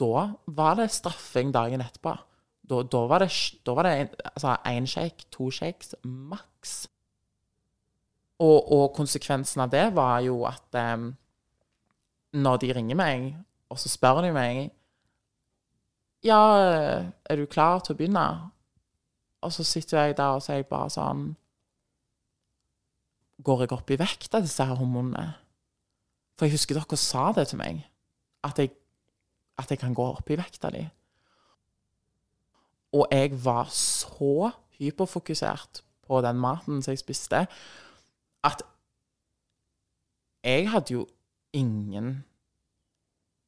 da 0.00 0.30
var 0.46 0.78
det 0.80 0.88
straffing 0.94 1.52
dagen 1.54 1.84
etterpå. 1.84 2.14
Da, 2.64 2.80
da 2.82 3.02
var 3.10 3.20
det, 3.20 3.30
da 3.66 3.74
var 3.76 3.86
det 3.86 3.92
en, 4.00 4.12
altså 4.30 4.56
én 4.70 4.86
shake, 4.88 5.26
to 5.30 5.50
shakes, 5.52 5.94
maks. 6.04 6.86
Og, 8.40 8.72
og 8.72 8.94
konsekvensen 8.96 9.62
av 9.62 9.70
det 9.72 9.84
var 9.94 10.22
jo 10.24 10.40
at 10.48 10.78
um, 10.94 11.10
når 12.34 12.56
de 12.62 12.72
ringer 12.74 12.98
meg, 12.98 13.28
og 13.70 13.78
så 13.78 13.92
spør 13.92 14.24
de 14.24 14.32
meg 14.34 14.64
Ja, 16.24 16.40
er 17.28 17.36
du 17.36 17.44
klar 17.46 17.82
til 17.84 17.94
å 17.94 17.98
begynne? 17.98 18.24
Og 19.44 19.52
så 19.52 19.64
sitter 19.66 20.00
jeg 20.00 20.16
der 20.18 20.38
og 20.38 20.42
så 20.42 20.56
er 20.56 20.66
bare 20.68 20.90
sånn 20.92 21.24
Går 23.44 23.64
jeg 23.64 23.74
opp 23.76 23.90
i 23.92 23.98
vekt 24.00 24.34
av 24.34 24.44
disse 24.46 24.64
her 24.64 24.78
hormonene? 24.78 25.34
For 26.38 26.48
jeg 26.48 26.56
husker 26.56 26.78
dere 26.78 26.98
sa 26.98 27.28
det 27.36 27.48
til 27.50 27.60
meg, 27.60 27.82
at 28.46 28.58
jeg, 28.58 28.72
at 29.60 29.70
jeg 29.70 29.80
kan 29.82 29.94
gå 29.94 30.06
opp 30.16 30.30
i 30.30 30.38
vekt 30.38 30.64
av 30.66 30.72
de. 30.74 30.82
Og 32.94 33.08
jeg 33.10 33.32
var 33.44 33.70
så 33.74 34.50
hyperfokusert 34.78 35.82
på 36.06 36.20
den 36.22 36.38
maten 36.38 36.82
som 36.82 36.92
jeg 36.92 37.02
spiste, 37.02 37.46
at 38.44 38.62
jeg 40.44 40.70
hadde 40.70 40.92
jo 40.92 41.06
ingen 41.52 42.24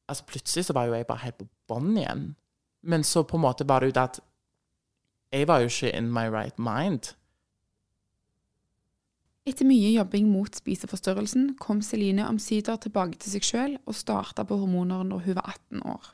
Altså 0.07 0.23
plutselig 0.23 0.65
så 0.65 0.73
var 0.73 0.85
jo 0.87 0.93
jeg 0.95 1.03
bare 1.07 1.19
helt 1.19 1.35
på 1.35 1.45
bånn 1.67 1.97
igjen. 1.99 2.21
Men 2.87 3.03
så 3.03 3.25
på 3.27 3.35
en 3.35 3.43
måte 3.43 3.65
var 3.67 3.83
det 3.83 3.89
jo 3.89 3.95
det 3.97 4.03
at 4.05 4.19
jeg 5.35 5.47
var 5.49 5.59
jo 5.59 5.67
ikke 5.67 5.89
in 5.91 6.07
my 6.15 6.29
right 6.31 6.55
mind. 6.55 7.09
Etter 9.47 9.67
mye 9.67 9.93
jobbing 9.95 10.29
mot 10.31 10.55
spiseforstyrrelsen 10.55 11.57
kom 11.59 11.81
Celine 11.83 12.25
omsider 12.27 12.79
tilbake 12.83 13.19
til 13.19 13.35
seg 13.35 13.45
sjøl 13.47 13.75
og 13.85 13.95
starta 13.95 14.43
på 14.47 14.57
hormoner 14.59 15.03
når 15.07 15.25
hun 15.27 15.37
var 15.41 15.53
18 15.53 15.83
år. 15.87 16.09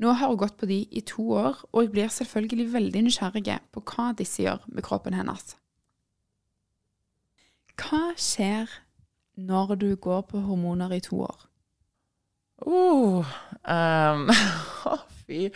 Nå 0.00 0.14
har 0.16 0.32
hun 0.32 0.38
gått 0.40 0.56
på 0.56 0.68
de 0.68 0.80
i 0.96 1.02
to 1.04 1.26
år, 1.36 1.58
og 1.72 1.82
jeg 1.84 1.92
blir 1.92 2.12
selvfølgelig 2.12 2.72
veldig 2.72 3.02
nysgjerrig 3.04 3.58
på 3.72 3.82
hva 3.92 4.10
disse 4.16 4.42
gjør 4.42 4.64
med 4.72 4.86
kroppen 4.86 5.16
hennes. 5.16 5.56
Hva 7.76 8.14
skjer 8.16 8.72
når 9.36 9.76
du 9.80 9.90
går 9.96 10.24
på 10.30 10.40
hormoner 10.44 10.92
i 10.96 11.02
to 11.04 11.20
år? 11.26 11.46
Uh, 12.60 13.24
um, 13.64 14.28
fy. 15.26 15.48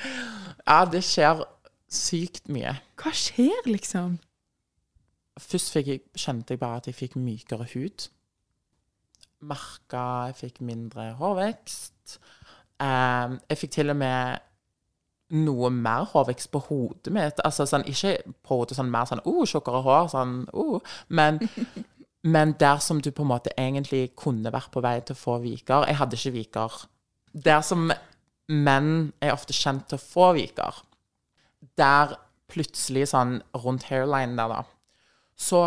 Ja, 0.64 0.84
det 0.88 1.02
skjer 1.04 1.44
sykt 1.92 2.48
mye. 2.52 2.76
Hva 3.00 3.12
skjer, 3.16 3.64
liksom? 3.68 4.18
Først 5.40 5.76
jeg, 5.76 6.04
kjente 6.16 6.54
jeg 6.54 6.60
bare 6.62 6.82
at 6.82 6.88
jeg 6.88 6.96
fikk 6.96 7.16
mykere 7.20 7.66
hud. 7.74 8.08
Merka 9.44 10.04
jeg 10.30 10.40
fikk 10.44 10.60
mindre 10.64 11.10
hårvekst. 11.18 12.18
Um, 12.82 13.38
jeg 13.48 13.60
fikk 13.60 13.72
til 13.76 13.92
og 13.92 13.98
med 14.00 14.42
noe 15.34 15.70
mer 15.72 16.06
hårvekst 16.10 16.50
på 16.52 16.62
hodet 16.68 17.12
mitt. 17.14 17.42
Altså 17.46 17.66
sånn, 17.68 17.86
ikke 17.90 18.16
på 18.44 18.60
hodet 18.60 18.78
sånn 18.78 18.92
mer 18.92 19.08
sånn 19.08 19.22
oh, 19.28 19.42
tjukkere 19.48 19.82
hår, 19.84 20.08
sånn 20.12 20.34
oh, 20.52 20.96
men, 21.08 21.40
men 22.34 22.54
der 22.60 22.82
som 22.84 23.00
du 23.02 23.10
på 23.10 23.24
en 23.24 23.32
måte 23.32 23.54
egentlig 23.56 24.08
kunne 24.20 24.52
vært 24.54 24.72
på 24.74 24.82
vei 24.84 24.98
til 25.00 25.16
å 25.16 25.22
få 25.22 25.38
viker 25.44 25.88
Jeg 25.88 26.00
hadde 26.00 26.18
ikke 26.18 26.36
viker. 26.38 26.82
Der 27.32 27.64
som 27.66 27.88
menn 28.50 28.92
er 29.24 29.32
ofte 29.32 29.56
kjent 29.56 29.88
til 29.88 29.98
å 29.98 30.04
få 30.04 30.28
viker, 30.36 30.82
der 31.80 32.18
plutselig 32.52 33.08
sånn 33.10 33.38
rundt 33.56 33.88
hairline 33.88 34.36
der, 34.36 34.52
da, 34.52 34.62
så 35.34 35.64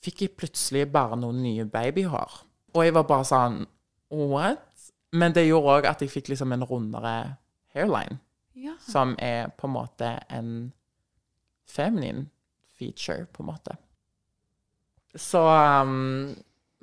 fikk 0.00 0.24
jeg 0.24 0.36
plutselig 0.38 0.86
bare 0.92 1.16
noen 1.18 1.40
nye 1.44 1.64
babyhår. 1.68 2.42
Og 2.76 2.84
jeg 2.86 2.96
var 2.96 3.08
bare 3.08 3.26
sånn 3.26 3.62
What? 4.10 4.69
Men 5.12 5.32
det 5.34 5.46
gjorde 5.48 5.78
òg 5.80 5.86
at 5.90 6.02
jeg 6.04 6.10
fikk 6.12 6.28
liksom 6.30 6.52
en 6.54 6.64
rundere 6.64 7.36
hairline, 7.74 8.18
Ja. 8.54 8.74
som 8.80 9.16
er 9.18 9.48
på 9.58 9.66
en 9.66 9.72
måte 9.74 10.10
en 10.30 10.72
feminine 11.66 12.26
feature, 12.78 13.26
på 13.32 13.42
en 13.42 13.46
måte. 13.50 13.76
Så 15.14 15.40
um, 15.82 16.34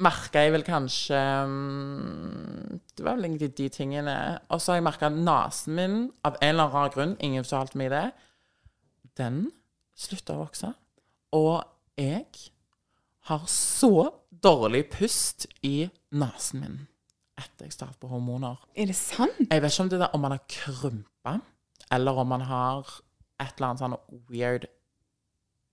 merka 0.04 0.42
jeg 0.44 0.52
vel 0.52 0.64
kanskje 0.68 1.20
um, 1.48 2.80
Det 2.96 3.06
var 3.06 3.16
vel 3.16 3.26
egentlig 3.30 3.54
de 3.58 3.70
tingene. 3.70 4.16
Og 4.50 4.60
så 4.62 4.72
har 4.74 4.82
jeg 4.82 4.88
merka 4.90 5.10
nesen 5.10 5.76
min, 5.78 5.98
av 6.28 6.36
en 6.42 6.50
eller 6.50 6.64
annen 6.68 6.74
rar 6.76 6.92
grunn, 6.96 7.16
ingen 7.24 7.44
fortalte 7.48 7.80
meg 7.80 7.92
det, 7.94 8.06
den 9.18 9.46
slutta 9.98 10.36
å 10.36 10.44
vokse. 10.44 10.74
Og 11.34 11.64
jeg 11.98 12.26
har 13.32 13.48
så 13.52 14.10
dårlig 14.32 14.90
pust 14.94 15.48
i 15.66 15.88
nesen 16.12 16.62
min. 16.64 16.78
Etter 17.38 17.66
jeg 17.68 17.74
startet 17.76 18.00
på 18.02 18.08
hormoner. 18.12 18.58
Er 18.76 18.90
det 18.90 18.96
sant? 18.98 19.38
Jeg 19.52 19.62
vet 19.62 19.72
ikke 19.74 19.84
om 19.86 19.90
det 19.92 20.02
er 20.02 20.14
om 20.18 20.22
man 20.26 20.32
har 20.36 20.44
krympa, 20.50 21.36
eller 21.92 22.12
om 22.24 22.28
man 22.28 22.42
har 22.50 22.88
et 23.40 23.54
eller 23.58 23.68
annet 23.70 23.84
sånn 23.84 23.98
weird 24.32 24.66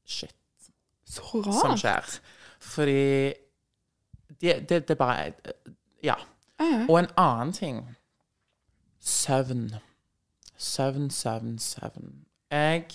shit 0.04 0.34
Så 1.08 1.22
rart. 1.40 1.60
som 1.62 1.76
skjer. 1.80 2.18
Fordi 2.60 3.32
det, 4.40 4.54
det, 4.68 4.82
det 4.88 4.96
bare 5.00 5.32
Ja. 6.04 6.16
Ja. 6.60 6.84
Og 6.88 6.98
en 7.00 7.08
annen 7.18 7.52
ting 7.56 7.80
Søvn. 9.04 9.74
Søvn, 10.56 11.10
søvn, 11.10 11.58
søvn. 11.58 12.24
Jeg 12.50 12.86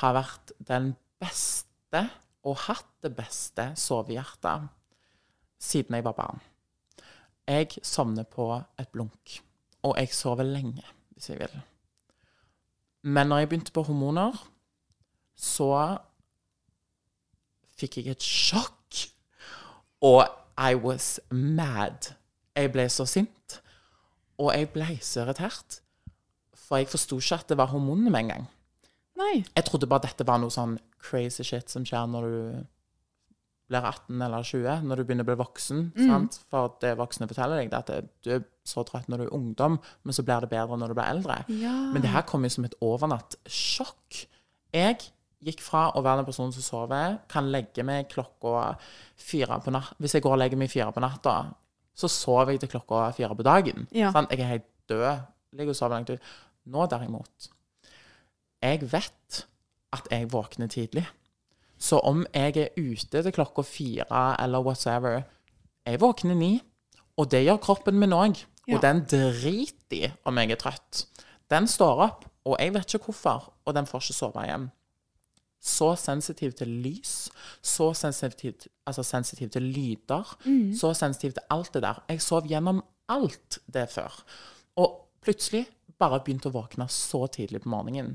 har 0.00 0.14
vært 0.16 0.52
den 0.66 0.94
beste, 1.20 2.00
og 2.42 2.56
hatt 2.66 2.88
det 3.04 3.12
beste, 3.14 3.68
sovehjertet 3.78 4.68
siden 5.60 5.94
jeg 5.98 6.04
var 6.04 6.16
barn. 6.18 6.40
Jeg 7.48 7.80
sovner 7.82 8.26
på 8.28 8.46
et 8.78 8.88
blunk, 8.88 9.40
og 9.82 9.96
jeg 9.98 10.12
sover 10.14 10.46
lenge, 10.46 10.84
hvis 11.10 11.30
jeg 11.30 11.40
vil. 11.40 11.60
Men 13.02 13.26
når 13.26 13.38
jeg 13.38 13.48
begynte 13.48 13.72
på 13.72 13.82
hormoner, 13.82 14.36
så 15.36 15.98
fikk 17.80 18.00
jeg 18.00 18.14
et 18.14 18.24
sjokk. 18.24 19.06
Og 20.04 20.24
I 20.60 20.74
was 20.76 21.20
mad. 21.30 22.12
Jeg 22.56 22.72
ble 22.72 22.88
så 22.92 23.06
sint. 23.08 23.60
Og 24.40 24.52
jeg 24.56 24.68
ble 24.74 24.98
så 25.00 25.24
irritert. 25.24 25.80
For 26.56 26.80
jeg 26.80 26.90
forsto 26.92 27.18
ikke 27.20 27.40
at 27.40 27.48
det 27.48 27.58
var 27.60 27.72
hormonene 27.72 28.12
med 28.12 28.20
en 28.20 28.32
gang. 28.34 28.48
Nei. 29.20 29.44
Jeg 29.56 29.64
trodde 29.64 29.88
bare 29.88 30.06
dette 30.06 30.26
var 30.26 30.40
noe 30.40 30.52
sånn 30.52 30.78
crazy 31.00 31.44
shit 31.44 31.72
som 31.72 31.84
skjer 31.88 32.08
når 32.08 32.28
du 32.28 32.66
blir 33.70 33.86
18 33.86 34.22
eller 34.26 34.46
20, 34.46 34.82
når 34.88 34.98
du 35.00 35.04
begynner 35.06 35.26
å 35.26 35.30
bli 35.30 35.38
voksen. 35.40 35.84
sant? 36.08 36.40
For 36.50 36.74
det 36.82 36.96
voksne 36.98 37.28
forteller 37.30 37.60
deg, 37.62 37.70
det 37.70 37.78
at 37.78 38.10
du 38.26 38.32
er 38.34 38.42
så 38.66 38.82
trøtt 38.86 39.08
når 39.10 39.22
du 39.22 39.24
er 39.28 39.36
ungdom, 39.36 39.78
men 40.04 40.16
så 40.16 40.24
blir 40.26 40.42
det 40.42 40.50
bedre 40.50 40.78
når 40.78 40.92
du 40.92 40.98
blir 40.98 41.10
eldre. 41.12 41.38
Ja. 41.60 41.76
Men 41.94 42.02
det 42.02 42.10
her 42.12 42.26
kom 42.28 42.44
jo 42.46 42.50
som 42.52 42.66
et 42.66 42.76
overnattsjokk. 42.84 44.24
Jeg 44.74 44.98
gikk 45.40 45.62
fra 45.64 45.86
å 45.96 46.02
være 46.04 46.20
den 46.20 46.28
personen 46.28 46.52
som 46.52 46.64
sover, 46.66 47.18
kan 47.30 47.48
legge 47.52 47.84
meg 47.86 48.10
klokka 48.12 48.74
fire 49.20 49.60
på 49.64 49.72
natt. 49.74 49.94
Hvis 50.02 50.18
jeg 50.18 50.26
går 50.26 50.36
og 50.36 50.42
legger 50.42 50.60
meg 50.60 50.72
fire 50.72 50.90
på 50.92 51.02
natta, 51.04 51.36
så 51.96 52.10
sover 52.10 52.54
jeg 52.54 52.64
til 52.64 52.74
klokka 52.74 53.06
fire 53.16 53.36
på 53.36 53.46
dagen. 53.46 53.86
Ja. 53.96 54.12
Sant? 54.14 54.32
Jeg 54.34 54.44
er 54.44 54.54
helt 54.56 54.68
død. 54.90 55.24
Ligger 55.58 55.74
og 55.74 55.78
sover 55.78 55.96
langt 55.96 56.12
ut. 56.12 56.28
Nå 56.70 56.84
derimot 56.86 57.48
Jeg 58.62 58.84
vet 58.92 59.40
at 59.96 60.06
jeg 60.12 60.28
våkner 60.30 60.68
tidlig. 60.70 61.06
Så 61.80 62.00
om 62.04 62.24
jeg 62.34 62.56
er 62.60 62.74
ute 62.76 63.22
til 63.22 63.32
klokka 63.32 63.64
fire 63.64 64.24
eller 64.42 64.64
whatever 64.64 65.22
Jeg 65.86 66.00
våkner 66.00 66.36
ni, 66.36 66.60
og 67.16 67.30
det 67.32 67.44
gjør 67.44 67.60
kroppen 67.64 67.96
min 67.98 68.12
òg. 68.12 68.42
Ja. 68.68 68.76
Og 68.76 68.82
den 68.84 69.00
driter 69.08 69.96
i 69.96 70.10
om 70.28 70.38
jeg 70.38 70.52
er 70.52 70.60
trøtt. 70.60 71.06
Den 71.50 71.66
står 71.66 72.02
opp, 72.04 72.26
og 72.44 72.60
jeg 72.60 72.74
vet 72.74 72.94
ikke 72.94 73.10
hvorfor, 73.10 73.48
og 73.64 73.74
den 73.74 73.88
får 73.88 74.04
ikke 74.04 74.18
sove 74.18 74.44
igjen. 74.44 74.68
Så 75.60 75.90
sensitiv 76.00 76.52
til 76.56 76.70
lys, 76.84 77.28
så 77.62 77.90
sensitiv, 77.96 78.68
altså 78.86 79.02
sensitiv 79.04 79.50
til 79.50 79.62
lyder, 79.62 80.36
så 80.78 80.92
sensitiv 80.94 81.34
til 81.36 81.42
alt 81.50 81.74
det 81.74 81.82
der. 81.82 82.00
Jeg 82.08 82.22
sov 82.22 82.46
gjennom 82.48 82.84
alt 83.08 83.58
det 83.66 83.88
før. 83.90 84.22
Og 84.76 85.00
plutselig 85.20 85.66
bare 85.98 86.22
begynte 86.24 86.48
å 86.48 86.54
våkne 86.54 86.86
så 86.88 87.26
tidlig 87.26 87.60
på 87.64 87.72
morgenen. 87.72 88.14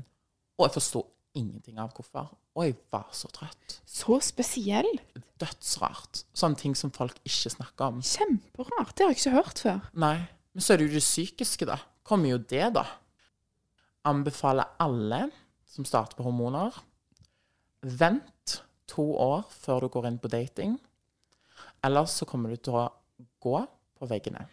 Og 0.58 0.66
jeg 0.66 0.78
forsto 0.78 1.04
ingenting 1.36 1.78
av 1.82 1.92
hvorfor. 1.96 2.32
Og 2.56 2.64
jeg 2.64 2.76
var 2.92 3.10
så 3.14 3.28
trøtt. 3.32 3.78
Så 3.84 4.18
spesiell. 4.24 4.88
Dødsrart. 5.40 6.24
Sånne 6.36 6.58
ting 6.60 6.76
som 6.78 6.92
folk 6.94 7.18
ikke 7.26 7.52
snakker 7.52 7.92
om. 7.92 8.02
Kjemperart. 8.04 8.94
Det 8.96 9.04
har 9.04 9.12
jeg 9.12 9.20
ikke 9.20 9.36
hørt 9.36 9.62
før. 9.66 9.82
Nei. 10.06 10.16
Men 10.56 10.64
så 10.64 10.72
er 10.72 10.80
det 10.80 10.88
jo 10.88 10.96
det 10.96 11.04
psykiske, 11.04 11.68
da. 11.68 11.78
Kommer 12.06 12.32
jo 12.32 12.40
det, 12.40 12.70
da. 12.78 12.86
Anbefaler 14.08 14.76
alle 14.80 15.26
som 15.68 15.84
starter 15.84 16.16
på 16.16 16.24
hormoner, 16.24 16.72
vent 17.82 18.60
to 18.88 19.04
år 19.20 19.44
før 19.52 19.84
du 19.84 19.90
går 19.92 20.08
inn 20.08 20.20
på 20.22 20.30
dating. 20.32 20.78
Ellers 21.84 22.14
så 22.16 22.26
kommer 22.28 22.54
du 22.54 22.56
til 22.56 22.78
å 22.78 22.86
gå 23.42 23.58
på 23.98 24.08
veggene. 24.08 24.46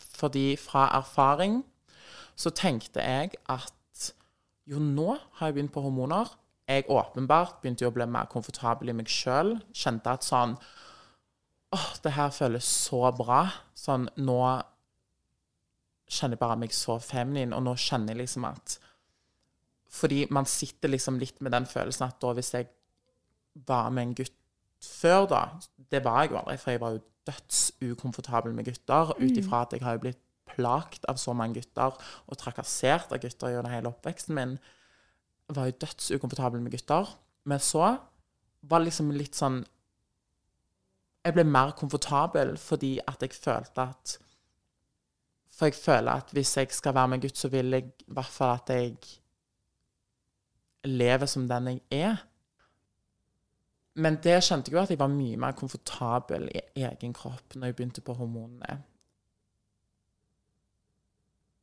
Fordi 0.00 0.54
fra 0.56 0.88
erfaring 0.96 1.60
så 2.38 2.50
tenkte 2.56 3.04
jeg 3.04 3.36
at 3.52 3.74
jo, 4.70 4.78
nå 4.78 5.16
har 5.38 5.50
jeg 5.50 5.56
begynt 5.56 5.74
på 5.74 5.82
hormoner. 5.84 6.30
Jeg 6.68 6.86
åpenbart 6.92 7.58
begynte 7.62 7.88
å 7.88 7.94
bli 7.94 8.06
mer 8.06 8.28
komfortabel 8.30 8.92
i 8.92 8.96
meg 8.96 9.10
sjøl. 9.10 9.56
Kjente 9.74 10.14
at 10.14 10.26
sånn 10.26 10.56
Åh, 11.72 11.86
det 12.04 12.12
her 12.12 12.28
føles 12.36 12.66
så 12.68 13.06
bra. 13.16 13.46
Sånn, 13.78 14.04
nå 14.20 14.38
kjenner 16.12 16.36
jeg 16.36 16.42
bare 16.42 16.58
meg 16.60 16.74
så 16.76 16.98
feminin, 17.00 17.54
og 17.56 17.64
nå 17.64 17.72
kjenner 17.80 18.12
jeg 18.12 18.26
liksom 18.26 18.44
at 18.48 18.78
Fordi 19.92 20.26
man 20.32 20.48
sitter 20.48 20.92
liksom 20.92 21.18
litt 21.20 21.40
med 21.40 21.52
den 21.52 21.66
følelsen 21.68 22.06
at 22.08 22.20
da 22.20 22.32
hvis 22.36 22.52
jeg 22.54 22.68
var 23.68 23.90
med 23.90 24.06
en 24.06 24.14
gutt 24.20 24.36
før, 24.82 25.26
da 25.30 25.42
Det 25.76 26.02
var 26.04 26.22
jeg 26.22 26.32
jo 26.32 26.42
aldri, 26.42 26.58
for 26.60 26.74
jeg 26.74 26.82
var 26.82 26.96
jo 26.96 27.02
dødsukomfortabel 27.28 28.54
med 28.54 28.66
gutter, 28.66 29.14
ut 29.16 29.36
ifra 29.38 29.62
at 29.62 29.72
jeg 29.76 29.84
har 29.84 29.96
jo 29.96 30.04
blitt 30.06 30.22
plagt 30.52 31.06
av 31.10 31.18
så 31.20 31.34
mange 31.36 31.60
gutter 31.60 31.96
og 32.26 32.38
trakassert 32.40 33.12
av 33.12 33.20
gutter 33.22 33.52
gjennom 33.52 33.72
hele 33.72 33.92
oppveksten 33.92 34.36
min. 34.36 34.56
Jeg 35.48 35.56
var 35.58 35.68
jo 35.68 35.78
dødsukomfortabel 35.84 36.62
med 36.62 36.74
gutter. 36.76 37.08
Men 37.44 37.60
så 37.60 37.96
var 38.60 38.78
det 38.78 38.90
liksom 38.90 39.10
litt 39.16 39.38
sånn 39.38 39.62
Jeg 41.22 41.34
ble 41.36 41.44
mer 41.46 41.72
komfortabel 41.78 42.56
fordi 42.58 42.96
at 43.06 43.22
jeg 43.22 43.34
følte 43.34 43.84
at 43.92 44.16
For 45.54 45.70
jeg 45.70 45.78
føler 45.78 46.12
at 46.12 46.30
hvis 46.34 46.56
jeg 46.56 46.70
skal 46.74 46.94
være 46.96 47.12
med 47.12 47.22
gutt, 47.22 47.38
så 47.38 47.50
vil 47.52 47.74
jeg 47.74 47.90
i 48.06 48.14
hvert 48.14 48.34
fall 48.34 48.56
at 48.56 48.70
jeg 48.72 48.96
lever 50.88 51.26
som 51.30 51.44
den 51.48 51.68
jeg 51.68 51.82
er. 51.92 52.22
Men 53.94 54.16
det 54.24 54.38
kjente 54.42 54.70
jeg 54.70 54.78
jo 54.78 54.82
at 54.82 54.90
jeg 54.90 54.98
var 54.98 55.12
mye 55.12 55.36
mer 55.36 55.52
komfortabel 55.58 56.48
i 56.48 56.86
egen 56.86 57.12
kropp 57.14 57.54
når 57.54 57.68
jeg 57.68 57.76
begynte 57.76 58.04
på 58.04 58.16
hormonene. 58.16 58.80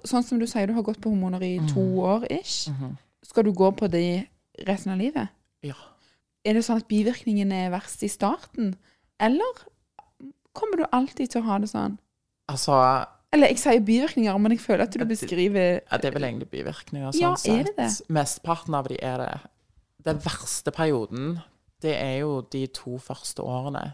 Sånn 0.07 0.23
som 0.23 0.39
du 0.39 0.45
sier, 0.47 0.67
du 0.67 0.73
har 0.73 0.83
gått 0.83 1.01
på 1.01 1.09
hormoner 1.11 1.41
i 1.43 1.57
to 1.67 1.79
Mhm. 1.79 1.97
år 1.99 2.27
ish. 2.31 2.69
Skal 3.23 3.43
du 3.43 3.51
gå 3.51 3.71
på 3.75 3.89
det 3.91 4.27
resten 4.67 4.91
av 4.93 4.97
livet? 4.97 5.27
Ja. 5.61 5.73
Er 6.45 6.53
det 6.53 6.63
sånn 6.63 6.77
at 6.77 6.87
bivirkningene 6.87 7.51
er 7.65 7.69
verst 7.71 8.01
i 8.03 8.07
starten? 8.07 8.75
Eller 9.19 9.43
kommer 10.53 10.77
du 10.77 10.85
alltid 10.93 11.29
til 11.29 11.41
å 11.41 11.45
ha 11.45 11.57
det 11.59 11.67
sånn? 11.69 11.97
Altså 12.49 13.05
Eller 13.31 13.47
jeg 13.47 13.57
sier 13.59 13.79
bivirkninger, 13.81 14.37
men 14.39 14.51
jeg 14.51 14.59
føler 14.59 14.81
at 14.83 14.91
du 14.91 15.05
beskriver 15.05 15.81
ja, 15.91 15.97
Det 15.97 16.05
er 16.05 16.11
vel 16.11 16.23
egentlig 16.23 16.49
bivirkninger, 16.49 17.11
sånn 17.11 17.21
Ja, 17.21 17.35
sett. 17.35 17.59
er 17.59 17.63
det 17.63 17.75
det? 17.75 18.07
Mesteparten 18.09 18.73
av 18.73 18.87
de 18.87 18.97
er 19.03 19.17
det. 19.17 19.39
Den 20.03 20.17
verste 20.17 20.71
perioden, 20.71 21.41
det 21.81 21.95
er 22.01 22.19
jo 22.21 22.41
de 22.41 22.65
to 22.67 22.97
første 22.97 23.39
årene. 23.43 23.93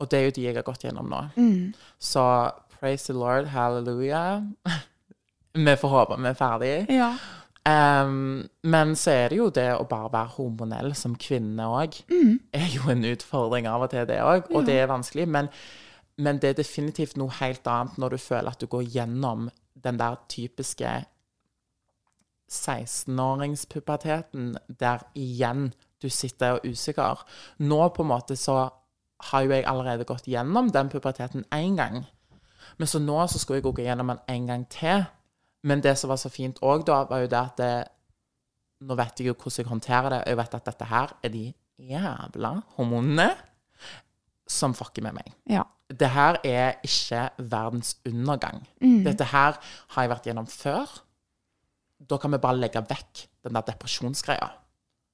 Og 0.00 0.08
det 0.10 0.18
er 0.18 0.24
jo 0.24 0.30
de 0.30 0.42
jeg 0.42 0.54
har 0.56 0.62
gått 0.62 0.82
gjennom 0.82 1.08
nå. 1.08 1.30
Mm. 1.36 1.74
Så 2.00 2.52
praise 2.80 3.06
the 3.06 3.12
Lord, 3.12 3.46
halleluja. 3.46 4.52
Vi 5.56 5.74
får 5.80 5.88
håpe 5.88 6.20
vi 6.20 6.30
er 6.30 6.38
ferdig. 6.38 6.76
Ja. 6.92 7.10
Um, 7.66 8.46
men 8.62 8.92
så 8.94 9.10
er 9.10 9.32
det 9.32 9.38
jo 9.40 9.48
det 9.50 9.72
å 9.74 9.88
bare 9.90 10.12
være 10.12 10.36
hormonell 10.36 10.92
som 10.94 11.16
kvinne 11.18 11.64
òg, 11.66 11.96
er 12.54 12.68
jo 12.70 12.86
en 12.92 13.02
utfordring 13.08 13.66
av 13.66 13.88
og 13.88 13.90
til, 13.90 14.06
det 14.06 14.20
òg. 14.22 14.52
Og 14.54 14.68
det 14.68 14.76
er 14.82 14.92
vanskelig. 14.92 15.26
Men, 15.26 15.50
men 16.22 16.38
det 16.42 16.52
er 16.52 16.60
definitivt 16.60 17.18
noe 17.18 17.34
helt 17.40 17.66
annet 17.66 17.98
når 17.98 18.14
du 18.14 18.22
føler 18.22 18.52
at 18.52 18.62
du 18.62 18.70
går 18.70 18.86
gjennom 18.94 19.48
den 19.82 19.98
der 19.98 20.20
typiske 20.30 20.92
16-åringspuberteten, 22.52 24.54
der 24.80 25.02
igjen 25.18 25.72
du 26.02 26.08
sitter 26.08 26.52
og 26.52 26.60
er 26.62 26.70
usikker. 26.70 27.26
Nå 27.58 27.88
på 27.88 28.02
en 28.02 28.12
måte 28.12 28.36
så 28.38 28.68
har 29.30 29.42
jo 29.42 29.50
jeg 29.50 29.64
allerede 29.66 30.06
gått 30.06 30.28
gjennom 30.28 30.70
den 30.70 30.88
puberteten 30.92 31.44
én 31.54 31.76
gang. 31.76 32.04
Men 32.78 32.86
så 32.86 32.98
nå 33.00 33.26
så 33.26 33.38
skulle 33.38 33.58
jeg 33.58 33.66
gå 33.66 33.82
gjennom 33.82 34.12
den 34.12 34.18
en 34.28 34.46
gang 34.46 34.66
til. 34.70 35.04
Men 35.64 35.80
det 35.84 35.96
som 35.98 36.10
var 36.12 36.20
så 36.20 36.30
fint 36.32 36.58
òg, 36.62 36.84
da, 36.86 37.04
var 37.08 37.24
jo 37.24 37.30
det 37.32 37.42
at 37.42 37.60
det, 37.62 37.74
Nå 38.86 38.92
vet 38.92 39.20
jeg 39.22 39.30
jo 39.30 39.34
hvordan 39.40 39.62
jeg 39.62 39.68
håndterer 39.70 40.12
det, 40.12 40.18
jeg 40.28 40.36
vet 40.36 40.54
at 40.58 40.66
dette 40.68 40.86
her 40.90 41.12
er 41.24 41.30
de 41.32 41.44
jævla 41.80 42.50
hormonene 42.76 43.30
som 44.46 44.74
fucker 44.76 45.06
med 45.06 45.16
meg. 45.16 45.32
ja. 45.48 45.64
Det 45.86 46.08
her 46.10 46.40
er 46.42 46.80
ikke 46.82 47.20
verdens 47.38 47.92
undergang. 48.08 48.64
Dette 49.06 49.28
her 49.30 49.54
har 49.94 50.02
jeg 50.02 50.10
vært 50.10 50.24
gjennom 50.26 50.48
før. 50.50 50.90
Da 52.10 52.18
kan 52.18 52.34
vi 52.34 52.40
bare 52.42 52.58
legge 52.58 52.82
vekk 52.82 53.20
den 53.46 53.54
der 53.54 53.68
depresjonsgreia. 53.68 54.48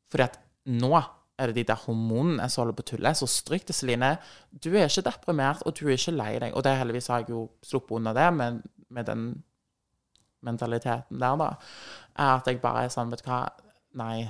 Fordi 0.09 0.25
at 0.25 0.39
nå 0.73 0.95
er 0.97 1.51
det 1.51 1.59
de 1.61 1.67
der 1.73 1.85
hormonene 1.85 2.49
som 2.49 2.63
holder 2.63 2.79
på 2.79 2.87
å 2.87 2.89
tulle. 2.93 3.13
Så 3.19 3.29
stryk 3.29 3.67
det, 3.69 3.77
Celine. 3.77 4.15
Du 4.49 4.71
er 4.73 4.89
ikke 4.89 5.05
deprimert, 5.11 5.61
og 5.67 5.77
du 5.77 5.85
er 5.87 5.99
ikke 5.99 6.17
lei 6.17 6.33
deg. 6.39 6.57
Og 6.57 6.65
det 6.65 6.77
heldigvis 6.81 7.11
har 7.13 7.23
jeg 7.23 7.35
jo 7.35 7.47
sluppet 7.67 7.99
unna 7.99 8.15
det 8.17 8.29
med, 8.37 8.63
med 8.89 9.09
den 9.09 9.27
mentaliteten 10.47 11.21
der, 11.21 11.37
da, 11.41 11.51
er 12.19 12.33
at 12.37 12.49
jeg 12.51 12.61
bare 12.63 12.87
er 12.87 12.95
sånn, 12.95 13.13
vet 13.13 13.25
du 13.25 13.31
hva 13.31 13.45
Nei, 13.93 14.23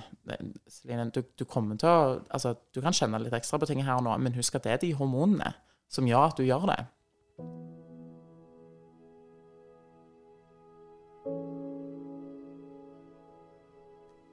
Celine, 0.67 1.05
du, 1.15 1.21
du, 1.39 1.45
kommer 1.47 1.77
til 1.79 1.87
å 1.87 1.99
Altså, 2.35 2.57
du 2.75 2.81
kan 2.83 2.97
kjenne 2.97 3.21
litt 3.23 3.37
ekstra 3.37 3.61
på 3.63 3.69
ting 3.71 3.85
her 3.87 4.01
og 4.01 4.03
nå, 4.09 4.17
men 4.19 4.35
husk 4.35 4.57
at 4.59 4.67
det 4.67 4.73
er 4.75 4.81
de 4.83 4.91
hormonene 4.99 5.53
som 5.93 6.09
gjør 6.09 6.33
at 6.33 6.41
du 6.41 6.43
gjør 6.43 6.67
det. 6.73 6.81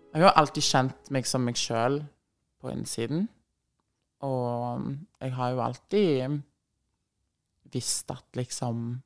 Jeg 0.10 0.26
har 0.26 0.40
alltid 0.42 0.66
kjent 0.66 1.12
meg 1.14 1.28
som 1.30 1.44
meg 1.46 1.60
sjøl 1.60 2.00
på 2.60 2.72
innsiden. 2.74 3.28
Og 4.26 4.88
jeg 5.22 5.36
har 5.36 5.52
jo 5.54 5.62
alltid 5.64 6.40
visst 7.72 8.10
at 8.12 8.40
liksom 8.40 8.98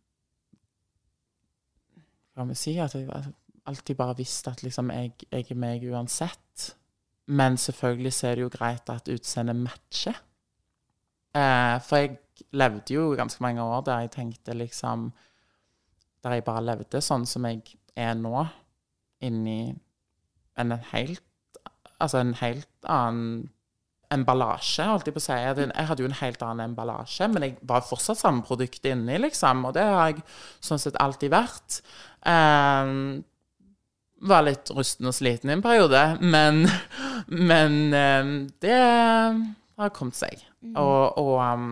hva 2.34 2.46
vi 2.50 2.58
si? 2.58 2.78
At 2.82 2.96
jeg 2.98 3.10
alltid 3.66 3.96
bare 3.96 4.18
visste 4.18 4.52
at 4.52 4.64
liksom 4.64 4.92
jeg, 4.92 5.14
jeg 5.32 5.46
er 5.52 5.60
meg 5.60 5.86
uansett. 5.92 6.74
Men 7.26 7.58
selvfølgelig 7.58 8.14
så 8.14 8.28
er 8.28 8.36
det 8.36 8.46
jo 8.46 8.54
greit 8.54 8.90
at 8.92 9.10
utseendet 9.14 9.56
matcher. 9.56 10.18
Eh, 11.34 11.78
for 11.82 12.02
jeg 12.02 12.18
levde 12.54 12.94
jo 12.94 13.14
ganske 13.18 13.42
mange 13.44 13.64
år 13.64 13.82
der 13.88 14.04
jeg 14.04 14.12
tenkte 14.12 14.54
liksom 14.54 15.12
Der 16.24 16.36
jeg 16.38 16.44
bare 16.46 16.62
levde 16.64 17.02
sånn 17.02 17.26
som 17.26 17.46
jeg 17.50 17.64
er 17.98 18.14
nå, 18.14 18.46
inni 19.26 19.74
en 20.62 20.76
helt 20.92 21.24
Altså 22.00 22.22
en 22.22 22.36
helt 22.38 22.70
annen 22.86 23.50
emballasje, 24.14 24.86
holdt 24.88 25.10
jeg 25.10 25.16
på 25.16 25.22
å 25.22 25.26
si. 25.26 25.36
Jeg 25.36 25.88
hadde 25.90 26.04
jo 26.04 26.10
en 26.10 26.18
helt 26.22 26.46
annen 26.46 26.72
emballasje, 26.72 27.28
men 27.34 27.48
jeg 27.48 27.58
var 27.70 27.86
fortsatt 27.88 28.22
samme 28.22 28.46
produkt 28.46 28.86
inni, 28.90 29.20
liksom. 29.22 29.66
Og 29.70 29.76
det 29.78 29.86
har 29.88 30.12
jeg 30.12 30.24
sånn 30.64 30.82
sett 30.82 31.00
alltid 31.02 31.34
vært. 31.34 31.80
Um, 32.24 33.24
var 34.24 34.46
litt 34.48 34.72
rusten 34.72 35.10
og 35.10 35.16
sliten 35.16 35.52
i 35.52 35.58
en 35.58 35.64
periode, 35.64 36.02
men, 36.24 36.64
men 37.52 37.80
um, 37.92 38.36
det 38.64 38.78
har 38.80 39.96
kommet 39.96 40.20
seg. 40.20 40.44
Mm. 40.64 40.76
Og, 40.80 41.20
og, 41.20 41.34
um, 41.44 41.72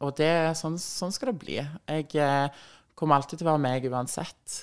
og, 0.00 0.14
det, 0.18 0.32
sånn, 0.58 0.78
sånn, 0.80 1.12
skal 1.14 1.32
det 1.32 1.40
bli. 1.42 1.58
Jeg 1.60 2.08
uh, 2.16 2.64
kommer 2.98 3.18
alltid 3.18 3.42
til 3.42 3.48
å 3.48 3.52
være 3.52 3.66
meg 3.66 3.90
uansett. 3.92 4.62